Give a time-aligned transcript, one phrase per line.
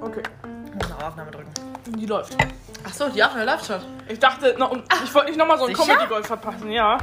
[0.00, 0.22] Okay,
[0.66, 1.50] Ich muss auf Aufnahme drücken.
[1.86, 2.36] die läuft.
[2.84, 3.80] Achso, die Aufnahme läuft schon.
[4.08, 5.88] Ich dachte, noch, ich wollte nicht nochmal so einen Sicher?
[5.94, 6.98] Comedy-Gold verpassen, ja.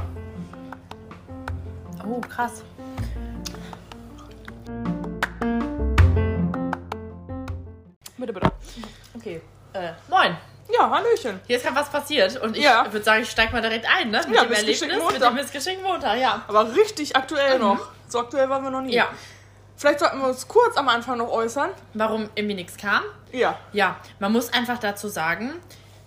[2.06, 2.62] Oh, krass.
[8.16, 8.50] Bitte, bitte.
[9.16, 9.40] Okay.
[9.72, 10.36] Äh, moin.
[10.72, 11.40] Ja, Hallöchen.
[11.46, 12.84] Hier ist gerade was passiert und ich Ja.
[12.90, 14.22] würde sagen, ich steig mal direkt ein, ne?
[14.26, 15.20] Mit Ja, dem Erlebnis, mit Montag.
[15.20, 16.42] dem Missgeschick Montag, ja.
[16.48, 17.78] Aber richtig aktuell noch.
[18.08, 18.94] So aktuell waren wir noch nie.
[18.94, 19.08] Ja.
[19.76, 21.70] Vielleicht sollten wir uns kurz am Anfang noch äußern.
[21.94, 23.02] Warum irgendwie nichts kam?
[23.32, 23.58] Ja.
[23.72, 25.54] Ja, man muss einfach dazu sagen,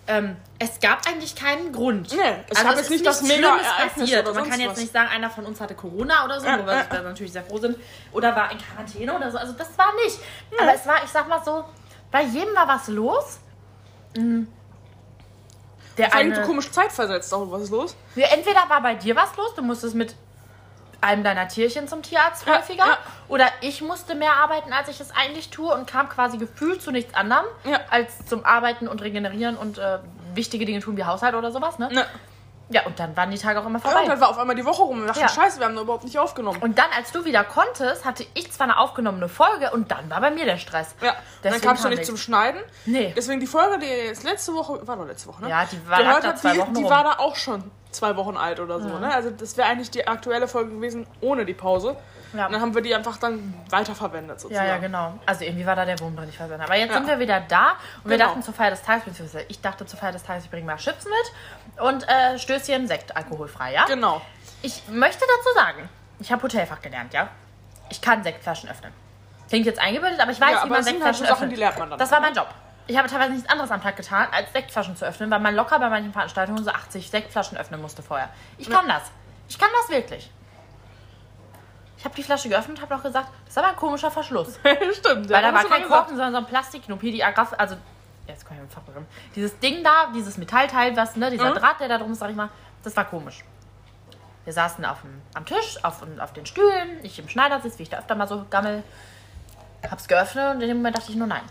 [0.08, 2.10] ähm, es gab eigentlich keinen Grund.
[2.12, 3.58] Also Nee, es gab ist jetzt nicht das mega
[3.94, 4.26] passiert.
[4.26, 4.78] oder Man kann jetzt was.
[4.80, 6.84] nicht sagen, einer von uns hatte Corona oder so, Ja, wo wir ja.
[6.90, 7.78] da natürlich sehr froh sind.
[8.14, 9.38] Oder war in Quarantäne oder so.
[9.38, 10.18] Also das war nicht.
[10.58, 11.66] Aber es war, ich sag mal so,
[12.10, 13.40] bei jedem war was los.
[14.16, 14.48] Mhm.
[15.98, 17.52] Der eine, komisch zeitversetzt auch.
[17.52, 17.96] Was ist los?
[18.16, 20.16] Ja, entweder war bei dir was los, du musstest mit
[21.02, 22.86] einem deiner Tierchen zum Tierarzt Ja, häufiger.
[22.86, 22.98] ja.
[23.28, 26.91] Oder ich musste mehr arbeiten, als ich es eigentlich tue und kam quasi gefühlt zu
[26.91, 27.80] nichts anderem Ja.
[27.90, 29.99] als zum Arbeiten und Regenerieren und äh,
[30.34, 31.77] wichtige Dinge tun wie Haushalt oder sowas.
[31.80, 32.05] Ne?
[32.70, 34.02] Ja, und dann waren die Tage auch immer Ja, vorbei.
[34.02, 34.99] und dann war auf einmal die Woche rum.
[34.99, 35.30] Wir dachten, Ja.
[35.30, 36.62] scheiße, wir haben noch überhaupt nicht aufgenommen.
[36.62, 40.20] Und dann, als du wieder konntest, hatte ich zwar eine aufgenommene Folge und dann war
[40.20, 40.93] bei mir der Stress.
[41.02, 42.08] ja, dann Deswegen kamst du kam nicht nichts.
[42.08, 42.60] zum Schneiden.
[42.86, 43.14] Nee.
[43.16, 45.49] Deswegen die Folge, die jetzt letzte Woche, war doch letzte Woche, ne?
[45.49, 46.90] Ja, die war hat, zwei die, Wochen die rum.
[46.91, 49.13] war da auch schon zwei Wochen alt oder so, ne?
[49.13, 51.96] Also das wäre eigentlich die aktuelle Folge gewesen ohne die Pause.
[52.34, 52.46] Ja.
[52.48, 54.68] Und dann haben wir die einfach dann weiterverwendet Ja, sozusagen.
[54.68, 55.13] ja, genau.
[55.26, 56.60] Also irgendwie war da der Wurm drin, ich weiß nicht.
[56.62, 56.96] Aber jetzt Ja.
[56.98, 57.71] sind wir wieder da
[58.04, 58.30] und wir Genau.
[58.30, 60.76] dachten zur Feier des Tages, beziehungsweise ich dachte zur Feier des Tages, ich bringe mal
[60.77, 63.85] Chips mit und äh, Stößchen Sekt, alkoholfrei, ja?
[63.85, 64.22] Genau.
[64.62, 67.30] Ich möchte dazu sagen, ich habe Hotelfach gelernt, ja?
[67.90, 68.91] Ich kann Sektflaschen öffnen.
[69.47, 71.52] Klingt jetzt eingebildet, aber ich weiß, Ja, wie man halt Sektflaschen Sachen, öffnet.
[71.53, 72.00] die lernt man dann.
[72.00, 72.47] Das war mein Job.
[72.88, 75.78] Ich habe teilweise nichts anderes am Tag getan, als Sektflaschen zu öffnen, weil man locker
[75.80, 78.30] bei manchen Veranstaltungen so 80 Sektflaschen öffnen musste vorher.
[78.57, 79.03] Ich kann das.
[79.50, 80.31] Ich kann das wirklich.
[81.97, 84.59] Ich habe die Flasche geöffnet habe noch gesagt, das ist aber ein komischer Verschluss.
[84.94, 85.30] Stimmt.
[85.30, 85.88] Weil da war kein.
[85.88, 87.02] Korken, sondern so ein Plastikknopf.
[87.02, 87.75] Hier die Agraffe, also,
[88.28, 89.03] jetzt komme ich mit Fachbegriff.
[89.35, 91.56] Dieses Ding da, dieses Metallteil, was, ne, dieser Mhm.
[91.56, 92.50] Draht, der da drum ist, sag ich mal,
[92.84, 93.44] das war komisch.
[94.44, 97.90] Wir saßen auf dem, am Tisch, auf, auf den Stühlen, ich im Schneidersitz, wie ich
[97.90, 98.84] da öfter mal so gammel.
[99.90, 101.42] Hab's geöffnet und in dem Moment dachte ich nur nein.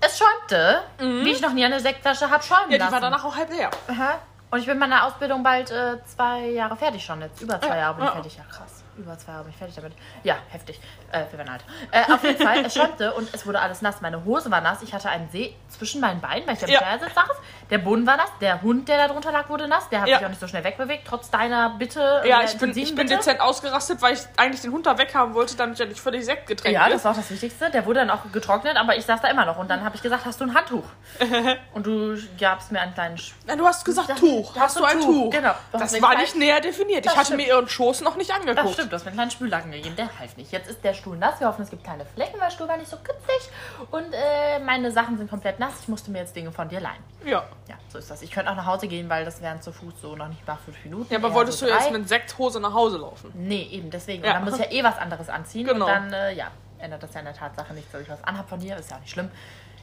[0.00, 2.72] Es schäumte, wie ich noch nie eine Sektflasche hab schäumen Mhm.
[2.72, 2.92] Ja, die lassen.
[2.92, 3.70] war danach auch halb leer.
[3.88, 4.18] Aha.
[4.50, 7.40] Und ich bin mit meiner Ausbildung bald äh, zwei Jahre fertig schon jetzt.
[7.40, 8.14] Über zwei Ja, Jahre bin ich ja.
[8.14, 8.36] fertig.
[8.38, 8.82] Ja, krass.
[8.96, 9.92] Über zwei Jahre bin ich fertig damit.
[10.24, 10.80] Ja, heftig.
[11.12, 11.64] Äh, wir werden alt.
[11.92, 14.00] Äh, auf jeden Fall, es schäumte und es wurde alles nass.
[14.00, 14.82] Meine Hose war nass.
[14.82, 16.78] Ich hatte einen See zwischen meinen Beinen, weil ich am Ja.
[16.80, 17.28] Steuersitz saß.
[17.70, 18.30] Der Boden war nass.
[18.40, 19.88] Der Hund, der da drunter lag, wurde nass.
[19.90, 20.16] Der hat Ja.
[20.18, 22.22] sich auch nicht so schnell wegbewegt, trotz deiner Bitte.
[22.26, 25.56] Ja, ich bin, ich bin dezent ausgerastet, weil ich eigentlich den Hund da weghaben wollte,
[25.56, 27.04] damit er nicht völlig Sekt getränkt Ja, das ist.
[27.04, 27.70] war auch das Wichtigste.
[27.70, 29.58] Der wurde dann auch getrocknet, aber ich saß da immer noch.
[29.58, 30.84] Und dann habe ich gesagt, hast du ein Handtuch?
[31.74, 34.52] und du gabst mir einen kleinen Sch Nein, du hast gesagt Das- Tuch.
[34.54, 35.06] das Hast du ein Tuch?
[35.06, 35.54] Tuch, genau.
[35.72, 37.06] Das Deswegen war nicht näher definiert.
[37.06, 37.42] Das Ich hatte stimmt.
[37.42, 38.58] mir ihren Schoß noch nicht angeguckt.
[38.66, 40.50] Das stimmt, du hast mir einen kleinen Spüllacken gegeben, der half nicht.
[40.52, 42.76] Jetzt ist der Stuhl nass, wir hoffen, es gibt keine Flecken, weil der Stuhl war
[42.76, 43.50] nicht so kitzig.
[43.90, 47.02] Und äh, meine Sachen sind komplett nass, ich musste mir jetzt Dinge von dir leihen.
[47.24, 47.44] Ja.
[47.68, 48.22] Ja, so ist das.
[48.22, 50.56] Ich könnte auch nach Hause gehen, weil das wären zu Fuß so noch nicht mal
[50.64, 51.12] fünf Minuten.
[51.12, 51.98] Ja, aber wolltest so du jetzt drei.
[51.98, 53.30] mit Sekthose nach Hause laufen?
[53.34, 54.24] Nee, eben deswegen.
[54.24, 54.30] Ja.
[54.30, 55.66] Und dann muss ich ja eh was anderes anziehen.
[55.66, 55.86] Genau.
[55.86, 56.48] Und dann, äh, ja,
[56.78, 58.96] ändert das ja in der Tatsache nichts, dass ich was anhab von dir, ist ja
[58.96, 59.30] auch nicht schlimm.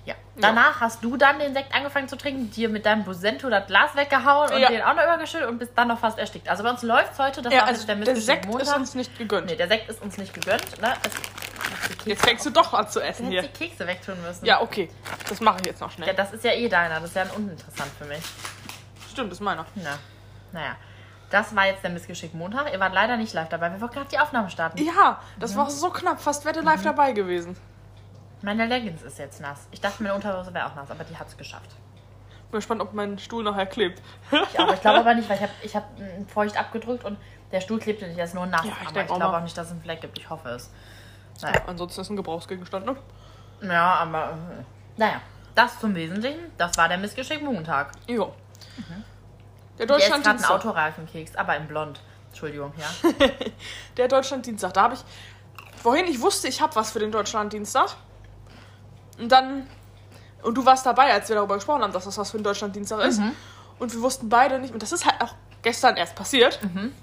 [0.05, 0.15] Ja.
[0.37, 3.93] Danach hast du dann den Sekt angefangen zu trinken, dir mit deinem Bosento das Glas
[3.93, 4.69] weggehauen und Ja.
[4.69, 6.47] den auch noch übergeschüttet und bist dann noch fast erstickt.
[6.47, 8.95] Also bei uns läuft heute, das Ja, war also jetzt der der Sekt ist uns
[8.95, 9.47] nicht gegönnt.
[9.47, 10.81] Nee, der Sekt ist uns nicht gegönnt.
[10.81, 10.93] Ne?
[11.03, 11.11] Es,
[12.05, 13.41] Jetzt fängst du doch an zu essen Du hier.
[13.41, 14.45] die Kekse wegtun müssen.
[14.45, 14.89] Ja, okay.
[15.27, 15.95] Das mache ich jetzt noch ja.
[15.95, 16.15] schnell.
[16.15, 16.99] Das ist ja eh deiner.
[16.99, 18.23] Das ist ja uninteressant für mich.
[19.11, 19.65] Stimmt, das ist meiner.
[19.75, 19.97] Na,
[20.51, 20.75] naja.
[21.29, 22.71] Das war jetzt der Missgeschick Montag.
[22.71, 23.71] Ihr wart leider nicht live dabei.
[23.71, 24.81] Wir wollten gerade die Aufnahme starten.
[24.83, 26.21] Ja, das war so knapp.
[26.21, 27.57] Fast wäre live dabei gewesen.
[28.41, 29.67] Meine Leggings ist jetzt nass.
[29.71, 31.71] Ich dachte, meine Unterhose wäre auch nass, aber die hat es geschafft.
[32.51, 34.01] Bin gespannt, ob mein Stuhl nachher klebt.
[34.31, 37.17] Ich, ich glaube aber nicht, weil ich habe ich hab mm, feucht abgedrückt und
[37.51, 38.17] der Stuhl klebte nicht.
[38.17, 38.63] Der ist nur nass.
[38.63, 40.17] Ja, ich aber ich glaube auch nicht, dass es einen Fleck gibt.
[40.17, 40.69] Ich hoffe es.
[41.41, 41.61] Naja.
[41.67, 42.95] Ansonsten ist ein Gebrauchsgegenstand, ne?
[43.61, 44.31] Ja, aber.
[44.31, 44.63] äh,
[44.99, 45.21] Naja.
[45.55, 46.39] Das zum Wesentlichen.
[46.57, 47.91] Das war der Missgeschick Montag.
[48.07, 48.33] Jo.
[49.79, 50.55] Der Der Deutschland gerade ein Dienstag.
[50.65, 51.99] Autoreifenkeks, aber in blond.
[52.29, 53.11] Entschuldigung, ja.
[53.97, 54.73] Der Deutschland Dienstag.
[54.73, 55.03] Da habe ich
[55.81, 57.95] vorhin, ich wusste, ich habe was für den Deutschland Dienstag.
[59.17, 59.67] Und dann
[60.43, 62.75] und du warst dabei, als wir darüber gesprochen haben, dass das was für den Deutschland
[62.75, 63.19] Dienstag ist.
[63.19, 63.31] Mhm.
[63.79, 64.73] Und wir wussten beide nicht.
[64.73, 65.33] Und das ist halt auch
[65.63, 66.59] gestern erst passiert.
[66.61, 66.93] Und wir Mhm.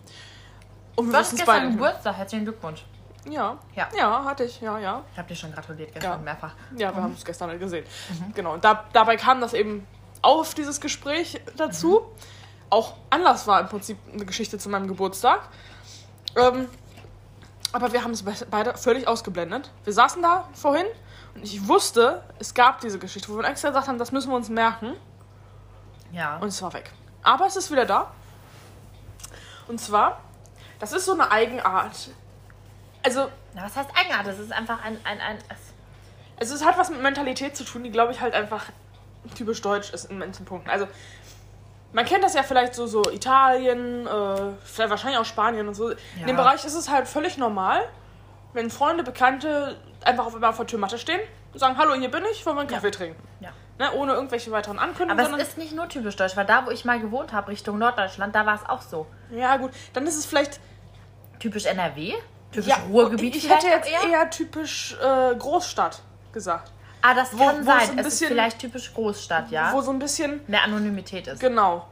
[0.96, 1.70] Du wussten hast es gestern beide.
[1.72, 2.16] Geburtstag.
[2.16, 2.84] Herzlichen Glückwunsch.
[3.28, 3.58] Ja.
[3.74, 3.88] Ja.
[3.96, 4.60] Ja, hatte ich.
[4.60, 5.02] Ja, ja.
[5.12, 6.18] Ich habe dir schon gratuliert gestern Ja.
[6.18, 6.52] mehrfach.
[6.76, 7.84] Ja, wir haben es gestern halt gesehen.
[8.34, 8.52] Genau.
[8.54, 9.86] Und da, dabei kam das eben
[10.22, 12.02] auf dieses Gespräch dazu.
[12.70, 15.40] Auch Anlass war im Prinzip eine Geschichte zu meinem Geburtstag.
[16.36, 16.68] Ähm,
[17.72, 19.70] aber wir haben es be- beide völlig ausgeblendet.
[19.84, 20.86] Wir saßen da vorhin
[21.34, 24.36] und ich wusste, es gab diese Geschichte, wo wir extra gesagt haben, das müssen wir
[24.36, 24.94] uns merken.
[26.12, 26.36] Ja.
[26.38, 26.90] Und es war weg.
[27.22, 28.12] Aber es ist wieder da.
[29.66, 30.20] Und zwar,
[30.78, 32.10] das ist so eine Eigenart
[33.04, 34.32] Also, Na, was heißt eigenartig?
[34.32, 34.98] Das ist einfach ein.
[35.04, 35.58] ein, ein es,
[36.40, 38.64] also es hat was mit Mentalität zu tun, die, glaube ich, halt einfach
[39.36, 40.68] typisch deutsch ist in manchen Punkten.
[40.70, 40.88] Also,
[41.92, 45.90] man kennt das ja vielleicht so, so Italien, äh, vielleicht wahrscheinlich auch Spanien und so.
[45.90, 46.26] In Ja.
[46.26, 47.80] dem Bereich ist es halt völlig normal,
[48.52, 51.20] wenn Freunde, Bekannte einfach auf einmal der Türmatte stehen
[51.52, 53.22] und sagen, hallo, hier bin ich, wollen wir einen Kaffee trinken.
[53.40, 53.50] ja.
[53.76, 55.32] Ne, ohne irgendwelche weiteren Ankündigungen.
[55.34, 57.76] Aber es ist nicht nur typisch deutsch, weil da, wo ich mal gewohnt habe, Richtung
[57.78, 59.06] Norddeutschland, da war es auch so.
[59.30, 60.60] ja, gut, dann ist es vielleicht
[61.40, 62.14] Typisch NRW?
[62.54, 66.00] Typisch ja, Ruhrgebiet Ich hätte jetzt auch eher, typisch äh, Großstadt
[66.32, 66.70] gesagt.
[67.02, 67.76] Ah, das wo- kann wo es sein.
[67.76, 69.72] ein es ist bisschen- vielleicht typisch Großstadt, ja?
[69.72, 71.40] Wo so ein bisschen Mehr Anonymität ist.
[71.40, 71.86] Genau.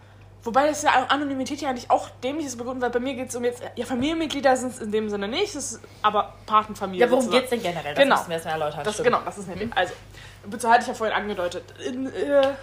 [0.45, 3.37] Wobei das ja Anonymität ja eigentlich auch dämlich ist, begründet, weil bei mir geht es
[3.37, 7.05] um jetzt, ja, Familienmitglieder sind es in dem Sinne nicht, es ist aber Patenfamilie.
[7.05, 7.49] Ja, worum sozusagen.
[7.49, 7.95] geht's denn generell?
[7.95, 8.17] Das Genau.
[8.17, 8.81] müssen wir jetzt mal erläutern.
[8.83, 9.07] Das, stimmt.
[9.07, 9.77] genau, das ist nicht.
[9.77, 9.93] Also,
[10.47, 11.63] bitte hatte ich ja vorhin angedeutet.
[11.87, 12.55] In äh,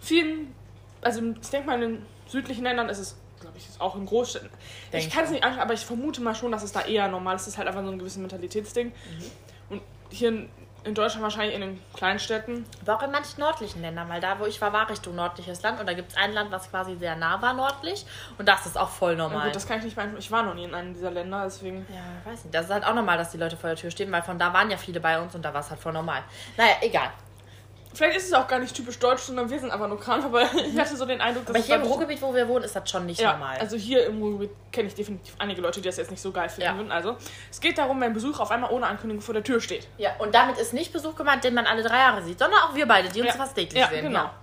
[0.00, 0.54] vielen,
[1.00, 3.16] also ich denke mal in den südlichen Ländern ist es,
[3.58, 4.50] ich, auch in Großstädten.
[4.92, 7.08] Denk ich kann es nicht anschauen, aber ich vermute mal schon, dass es da eher
[7.08, 7.42] normal ist.
[7.42, 8.88] Es ist halt einfach so ein gewisses Mentalitätsding.
[8.88, 9.30] Mhm.
[9.70, 10.48] Und hier in,
[10.84, 12.64] in Deutschland wahrscheinlich in den Kleinstädten.
[12.82, 15.80] Aber auch in manchen nördlichen Ländern, weil da, wo ich war, war Richtung nördliches Land
[15.80, 18.06] und da gibt es ein Land, was quasi sehr nah war nördlich
[18.38, 19.46] und das ist auch voll normal.
[19.46, 20.22] gut, das kann ich nicht beeinflussen.
[20.22, 21.86] Ich war noch nie in einem dieser Länder, deswegen.
[21.88, 22.54] ja, weiß nicht.
[22.54, 24.52] Das ist halt auch normal, dass die Leute vor der Tür stehen, weil von da
[24.52, 26.22] waren ja viele bei uns und da war es halt voll normal.
[26.56, 27.10] Naja, egal.
[27.96, 30.42] Vielleicht ist es auch gar nicht typisch deutsch, sondern wir sind einfach nur krank, aber
[30.42, 32.90] ich hatte so den Eindruck, dass Aber hier im Ruhrgebiet, wo wir wohnen, ist das
[32.90, 33.56] schon nicht ja, normal.
[33.58, 36.50] also hier im Ruhrgebiet kenne ich definitiv einige Leute, die das jetzt nicht so geil
[36.50, 36.76] finden Ja.
[36.76, 36.92] würden.
[36.92, 37.16] Also,
[37.50, 39.88] es geht darum, wenn Besuch auf einmal ohne Ankündigung vor der Tür steht.
[39.96, 42.74] ja, und damit ist nicht Besuch gemeint, den man alle drei Jahre sieht, sondern auch
[42.74, 43.36] wir beide, die uns ja.
[43.36, 44.04] fast täglich ja, sehen.
[44.04, 44.24] Genau.
[44.24, 44.34] Ja,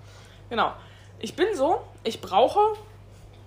[0.49, 0.73] genau.
[1.19, 2.59] Ich bin so, ich brauche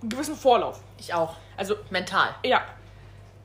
[0.02, 0.80] einen gewissen Vorlauf.
[0.98, 1.34] ich auch.
[1.56, 2.28] Also, Mental.
[2.44, 2.62] ja,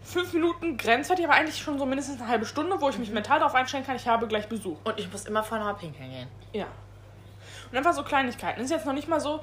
[0.03, 3.39] fünf Minuten grenzwertig, aber eigentlich schon so mindestens eine halbe Stunde, wo ich mich mental
[3.39, 4.77] darauf einstellen kann, ich habe gleich Besuch.
[4.83, 6.27] Und ich muss immer vorne mal pinkeln gehen.
[6.53, 6.65] Ja.
[7.71, 8.59] Und einfach so Kleinigkeiten.
[8.59, 9.39] Das ist jetzt noch nicht mal so,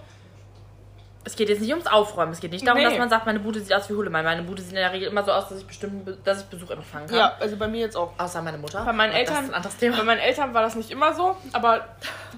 [1.25, 2.33] Es geht jetzt nicht ums Aufräumen.
[2.33, 2.89] Es geht nicht darum, Nee.
[2.89, 4.25] dass man sagt, meine Bude sieht aus wie Hulemann.
[4.25, 6.47] Meine Bude sieht in der Regel immer so aus, dass ich bestimmt, be- dass ich
[6.47, 7.17] Besuch empfangen kann.
[7.19, 8.13] ja, also bei mir jetzt auch.
[8.17, 8.83] Außer meine Mutter.
[8.85, 9.97] Bei meinen Eltern, Das anderes Thema.
[9.99, 11.85] Bei meinen Eltern war das nicht immer so, aber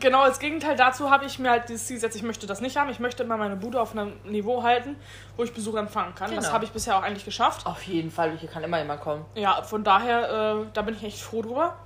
[0.00, 2.76] genau als Gegenteil dazu habe ich mir halt dieses Ziel gesetzt, ich möchte das nicht
[2.76, 2.90] haben.
[2.90, 4.96] Ich möchte immer meine Bude auf einem Niveau halten,
[5.36, 6.34] wo ich Besuch empfangen kann.
[6.34, 6.54] Das Genau.
[6.54, 7.66] habe ich bisher auch eigentlich geschafft.
[7.66, 9.24] Auf jeden Fall, hier kann immer jemand kommen.
[9.36, 11.76] Ja, von daher, äh, da bin ich echt froh drüber.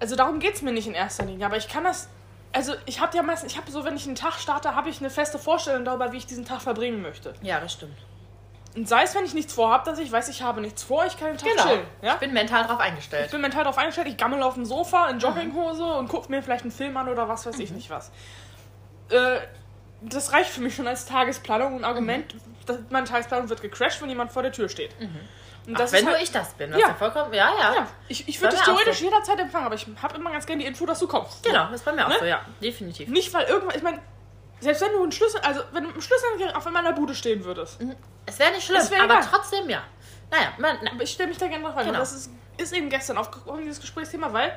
[0.00, 2.08] Also darum geht es mir nicht in erster Linie, aber ich kann das.
[2.54, 5.00] Also ich habe ja meistens, ich habe so, wenn ich einen Tag starte, habe ich
[5.00, 7.34] eine feste Vorstellung darüber, wie ich diesen Tag verbringen möchte.
[7.42, 7.96] Ja, das stimmt.
[8.76, 11.16] Und sei es, wenn ich nichts vorhabe, dass ich weiß, ich habe nichts vor, ich
[11.18, 11.86] kann den Tag chillen.
[12.02, 12.14] Ja?
[12.14, 13.30] Ich bin mental drauf Ich eingestellt.
[13.30, 16.62] bin mental darauf eingestellt, ich gammel auf dem Sofa in Jogginghose und gucke mir vielleicht
[16.62, 17.62] einen Film an oder was weiß Mhm.
[17.62, 18.10] ich nicht was.
[19.10, 19.38] Äh,
[20.00, 21.78] das reicht für mich schon als Tagesplanung.
[21.78, 22.34] Ein Argument,
[22.66, 24.90] dass meine Tagesplanung wird gecrashed, wenn jemand vor der Tür steht.
[25.66, 25.76] Und Mhm.
[25.76, 26.70] Ach, wenn ist nur halt, ich das bin.
[26.70, 26.86] Das Ja.
[26.88, 27.32] ist ja vollkommen.
[27.34, 27.74] Ja, ja.
[27.74, 29.04] ja, ich, ich würde dich theoretisch so.
[29.04, 31.42] jederzeit empfangen, aber ich habe immer ganz gerne die Info, dass du kommst.
[31.42, 32.16] Genau, das ist bei mir auch Ne?
[32.18, 32.40] so, ja.
[32.62, 33.08] Definitiv.
[33.08, 34.00] Nicht, weil irgendwann, ich meine,
[34.60, 37.78] selbst wenn du einen Schlüssel, also wenn du einen Schlüssel auf meiner Bude stehen würdest,
[38.26, 39.28] Es wäre nicht schlimm, wär aber egal.
[39.30, 39.82] trotzdem ja.
[40.30, 41.86] Naja, man, na, ich stelle mich da gerne noch rein.
[41.86, 41.98] Genau.
[41.98, 44.56] Das ist, ist eben gestern aufgekommen, dieses Gesprächsthema, weil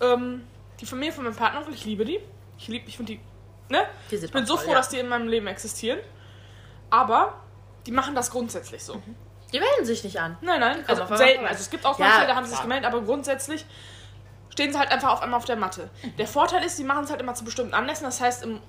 [0.00, 0.46] ähm,
[0.80, 2.20] die Familie von meinem Partner, ich liebe die.
[2.58, 3.20] Ich liebe, ich finde die,
[3.68, 3.86] ne?
[4.10, 4.76] Die ich bin so toll, froh, ja.
[4.78, 5.98] dass die in meinem Leben existieren.
[6.90, 7.34] Aber
[7.86, 9.02] die machen das grundsätzlich so.
[9.52, 10.36] Die melden sich nicht an.
[10.40, 11.44] Nein, nein, also selten.
[11.46, 13.64] Also es gibt Ausnahmefälle, Ja, da haben sie sich gemeldet, aber grundsätzlich
[14.50, 15.88] stehen sie halt einfach auf einmal auf der Matte.
[16.18, 18.04] Der Vorteil ist, sie machen es halt immer zu bestimmten Anlässen.
[18.04, 18.60] Das heißt, im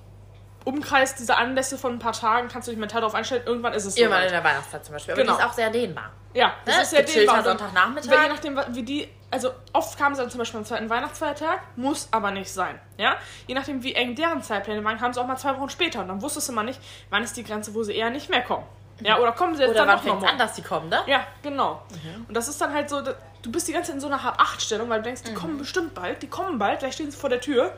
[0.64, 3.84] Umkreis dieser Anlässe von ein paar Tagen kannst du dich mental darauf einstellen, irgendwann ist
[3.84, 5.12] es Irgendwann in der Weihnachtszeit zum Beispiel.
[5.12, 5.34] Aber Genau.
[5.36, 6.10] die ist auch sehr dehnbar.
[6.32, 6.82] Ja, das Ne?
[6.82, 7.44] ist Gechillter dehnbar.
[7.44, 8.10] Sonntagnachmittag.
[8.10, 11.60] Weil je nachdem, wie die, also oft kamen sie dann zum Beispiel am zweiten Weihnachtsfeiertag,
[11.76, 12.80] muss aber nicht sein.
[12.96, 13.16] Ja?
[13.46, 16.00] Je nachdem, wie eng deren Zeitpläne waren, kamen sie auch mal zwei Wochen später.
[16.00, 18.40] Und dann wusstest du mal nicht, wann ist die Grenze, wo sie eher nicht mehr
[18.42, 18.64] kommen.
[19.00, 20.32] Ja, oder kommen sie jetzt Oder dann wann fängt nochmal.
[20.32, 21.00] an, dass die kommen, ne?
[21.06, 21.82] Ja, genau.
[22.28, 24.88] Und das ist dann halt so, du bist die ganze Zeit in so einer Hab-Acht-Stellung,
[24.88, 25.36] weil du denkst, die Mhm.
[25.36, 27.72] kommen bestimmt bald, die kommen bald, gleich stehen sie vor der Tür.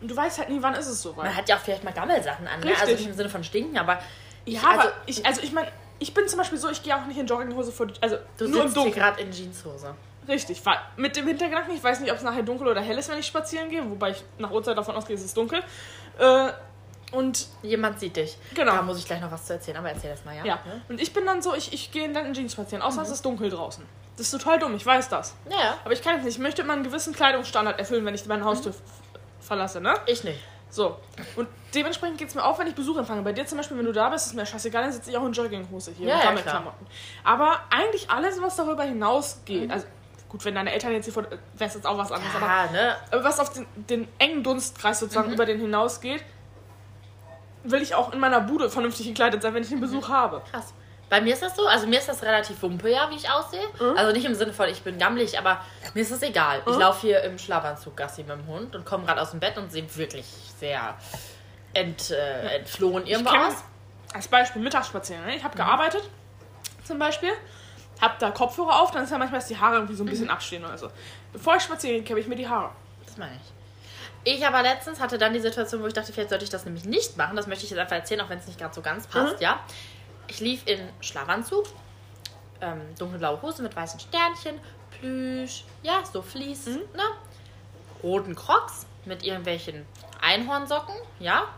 [0.00, 1.24] Und du weißt halt nie, wann ist es soweit.
[1.26, 2.66] Man hat ja auch vielleicht mal Gammelsachen an, ne?
[2.66, 2.80] Richtig.
[2.82, 3.94] Also nicht im Sinne von stinken, aber.
[3.94, 4.00] ja,
[4.44, 7.06] ich- also, aber ich, also ich meine, ich bin zum Beispiel so, ich gehe auch
[7.06, 8.94] nicht in Jogginghose vor die Also Du nur im sitzt hier Dunkeln.
[9.04, 9.94] gerade in Jeanshose.
[10.28, 13.08] Richtig, weil mit dem Hintergedanken, ich weiß nicht, ob es nachher dunkel oder hell ist,
[13.10, 15.60] wenn ich spazieren gehe, wobei ich nach Uhrzeit davon ausgehe, es ist dunkel.
[16.18, 16.48] Äh,
[17.12, 18.36] und Jemand sieht dich.
[18.54, 18.72] Genau.
[18.76, 20.44] Da muss ich gleich noch was zu erzählen, aber erzähl das mal, ja?
[20.44, 20.82] ja, Ne?
[20.88, 23.50] und ich bin dann so, ich, ich gehe in Jeans spazieren, außer es ist dunkel
[23.50, 23.84] draußen.
[24.16, 25.34] Das ist total dumm, ich weiß das.
[25.50, 25.76] Ja.
[25.84, 26.34] Aber ich kann es nicht.
[26.36, 28.80] Ich möchte immer einen gewissen Kleidungsstandard erfüllen, wenn ich meine Haustür f-
[29.40, 29.94] verlasse, ne?
[30.06, 30.38] Ich nicht.
[30.68, 30.96] So.
[31.36, 33.22] Und dementsprechend geht es mir auf, wenn ich Besuch empfange.
[33.22, 35.24] Bei dir zum Beispiel, wenn du da bist, ist mir scheißegal, dann sitze ich auch
[35.26, 36.86] in Jogginghose hier Ja, und ja, Gammelklamotten.
[37.24, 39.70] Aber eigentlich alles, was darüber hinausgeht, Mhm.
[39.70, 39.86] also
[40.28, 41.38] gut, wenn deine Eltern jetzt hier vor, wäre
[41.68, 42.96] es jetzt auch was anderes, aber Ja, ne?
[43.10, 45.34] aber was auf den, den engen Dunstkreis sozusagen Mhm.
[45.34, 46.24] über den hinausgeht,
[47.64, 50.42] will ich auch in meiner Bude vernünftig gekleidet sein, wenn ich den Besuch habe.
[50.50, 50.74] Krass.
[51.08, 53.60] Bei mir ist das so, also mir ist das relativ wumpe, ja, wie ich aussehe.
[53.78, 53.98] Mhm.
[53.98, 55.60] Also nicht im Sinne von, ich bin gammelig, aber
[55.92, 56.62] mir ist das egal.
[56.66, 59.58] Ich laufe hier im Schlafanzug Gassi mit dem Hund und komme gerade aus dem Bett
[59.58, 60.24] und sehe wirklich
[60.58, 60.94] sehr
[61.74, 63.62] ent, äh, entflohen irgendwo aus.
[64.14, 65.26] Als Beispiel Mittagsspaziergang.
[65.26, 65.36] Ne?
[65.36, 66.08] Ich habe gearbeitet,
[66.84, 67.32] zum Beispiel,
[68.00, 70.30] hab da Kopfhörer auf, dann ist ja manchmal, dass die Haare irgendwie so ein bisschen
[70.30, 70.88] abstehen oder so.
[71.32, 72.70] Bevor ich spazieren gehe, kämme ich mir die Haare.
[73.04, 73.61] Das meine ich.
[74.24, 76.84] Ich aber letztens hatte dann die Situation, wo ich dachte, vielleicht sollte ich das nämlich
[76.84, 77.36] nicht machen.
[77.36, 79.60] Das möchte ich jetzt einfach erzählen, auch wenn es nicht gerade so ganz passt, ja.
[80.28, 81.66] Ich lief in Schlafanzug,
[82.60, 84.60] ähm, dunkelblaue Hose mit weißen Sternchen,
[84.98, 86.80] Plüsch, ja, so Vlies, ne?
[88.02, 89.84] Roten Crocs mit irgendwelchen
[90.20, 91.48] Einhornsocken, ja.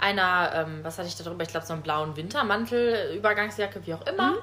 [0.00, 1.42] Einer, ähm, was hatte ich da drüber?
[1.42, 4.36] Ich glaube, so einen blauen Wintermantel, Übergangsjacke, wie auch immer.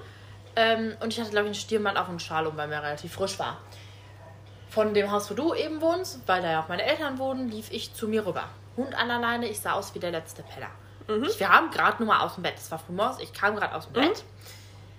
[0.56, 2.82] Ähm, und ich hatte, glaube ich, einen Stirnband auf und einen Schal um, weil mir
[2.82, 3.58] relativ frisch war.
[4.76, 7.72] Von dem Haus, wo du eben wohnst, weil da ja auch meine Eltern wohnen, lief
[7.72, 8.44] ich zu mir rüber.
[8.76, 10.68] Hund an der Leine, ich sah aus wie der letzte Penner.
[11.26, 12.56] Ich, wir haben gerade nur mal aus dem Bett.
[12.58, 14.26] Es war frühmorgens, ich kam gerade aus dem Bett.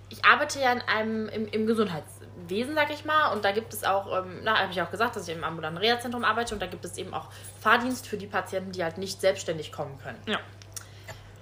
[0.09, 3.31] Ich arbeite ja in einem, im, im Gesundheitswesen, sag ich mal.
[3.33, 5.77] Und da gibt es auch, ähm, na, habe ich auch gesagt, dass ich im ambulanten
[5.77, 6.55] Reha-Zentrum arbeite.
[6.55, 7.27] Und da gibt es eben auch
[7.61, 10.17] Fahrdienst für die Patienten, die halt nicht selbstständig kommen können.
[10.25, 10.39] Ja.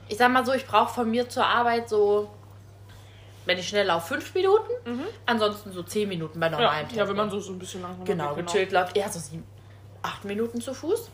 [0.10, 2.30] Ich sag mal so, ich brauche von mir zur Arbeit so,
[3.46, 4.72] wenn ich schnell laufe, fünf Minuten.
[5.26, 7.14] Ansonsten so zehn Minuten bei Ja, normalem ja, wenn Tempo.
[7.14, 9.46] man so, so ein bisschen langsam Genau, geht, gechillt läuft eher so sieben,
[10.02, 11.10] acht Minuten zu Fuß.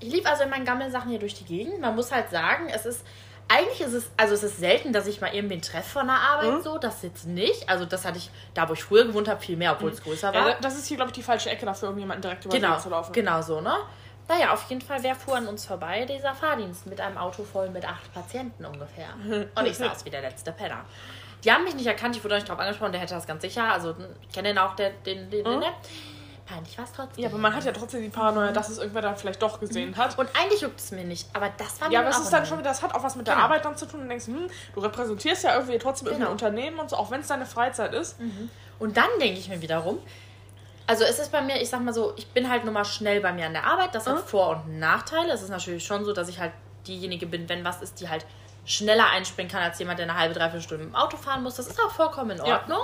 [0.00, 1.80] Ich lief also in meinen Gammelsachen hier durch die Gegend.
[1.80, 3.04] Man muss halt sagen, es ist,
[3.48, 6.52] eigentlich ist es, also es ist selten, dass ich mal irgendwen treffe von der Arbeit
[6.58, 6.62] Mhm.
[6.62, 6.78] so.
[6.78, 7.68] Das jetzt nicht.
[7.68, 10.32] Also das hatte ich, da wo ich früher gewohnt habe, viel mehr, obwohl es größer
[10.32, 10.48] war.
[10.50, 12.62] Ja, das ist hier, glaube ich, die falsche Ecke dafür, um jemanden direkt über den
[12.62, 13.12] genau, Weg zu laufen.
[13.12, 13.76] genau so, ne?
[14.28, 16.04] Naja, auf jeden Fall, wer fuhr an uns vorbei?
[16.04, 19.08] Dieser Fahrdienst mit einem Auto voll mit acht Patienten ungefähr.
[19.56, 20.84] Und ich aus wie der letzte Penner.
[21.44, 23.72] Die haben mich nicht erkannt, ich wurde nicht drauf angesprochen, der hätte das ganz sicher.
[23.72, 25.62] Also, ich kenne den auch, der, den, den, den,
[26.48, 27.22] Peinlich war es trotzdem.
[27.22, 29.94] Ja, aber man hat ja trotzdem die Paranoia, dass es irgendwer dann vielleicht doch gesehen
[29.98, 30.18] hat.
[30.18, 32.46] Und eigentlich juckt es mir nicht, aber das war Ja, mir aber es ist dann
[32.46, 33.44] schon wieder, das hat auch was mit der Genau.
[33.44, 36.48] Arbeit dann zu tun und denkst, hm, du repräsentierst ja irgendwie trotzdem irgendein Genau.
[36.48, 38.16] Unternehmen und so, auch wenn es deine Freizeit ist.
[38.78, 39.98] Und dann denke ich mir wiederum,
[40.86, 43.20] also es ist bei mir, ich sag mal so, ich bin halt nur mal schnell
[43.20, 43.94] bei mir an der Arbeit.
[43.94, 45.30] Das hat Vor- und Nachteile.
[45.34, 46.52] Es ist natürlich schon so, dass ich halt
[46.86, 48.24] diejenige bin, wenn was ist, die halt
[48.68, 51.56] schneller einspringen kann als jemand, der eine halbe, dreiviertel Stunde im Auto fahren muss.
[51.56, 52.58] Das ist auch vollkommen in Ja.
[52.58, 52.82] Ordnung.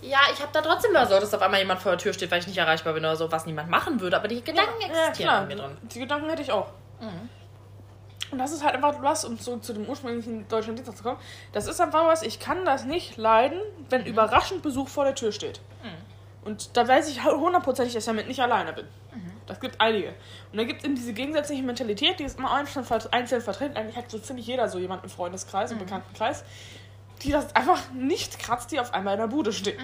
[0.00, 2.30] Ja, ich habe da trotzdem immer so, dass auf einmal jemand vor der Tür steht,
[2.30, 4.16] weil ich nicht erreichbar bin oder so, was niemand machen würde.
[4.16, 5.42] Aber die Gedanken Ja, existieren klar.
[5.42, 5.76] in mir drin.
[5.82, 6.68] Die Gedanken hätte ich auch.
[8.30, 11.18] Und das ist halt einfach was, um so zu dem ursprünglichen deutschen Dienstag zu kommen.
[11.52, 13.58] Das ist einfach was, ich kann das nicht leiden,
[13.90, 15.60] wenn überraschend Besuch vor der Tür steht.
[16.44, 18.86] Und da weiß ich hundertprozentig, dass ich damit nicht alleine bin.
[19.48, 20.14] Das gibt einige.
[20.52, 23.76] Und da gibt es eben diese gegensätzliche Mentalität, die ist immer einzeln, einzeln vertreten.
[23.76, 26.44] Eigentlich hat so ziemlich jeder so jemanden im Freundeskreis, im Bekanntenkreis,
[27.22, 29.80] die das einfach nicht kratzt, die auf einmal in der Bude steht.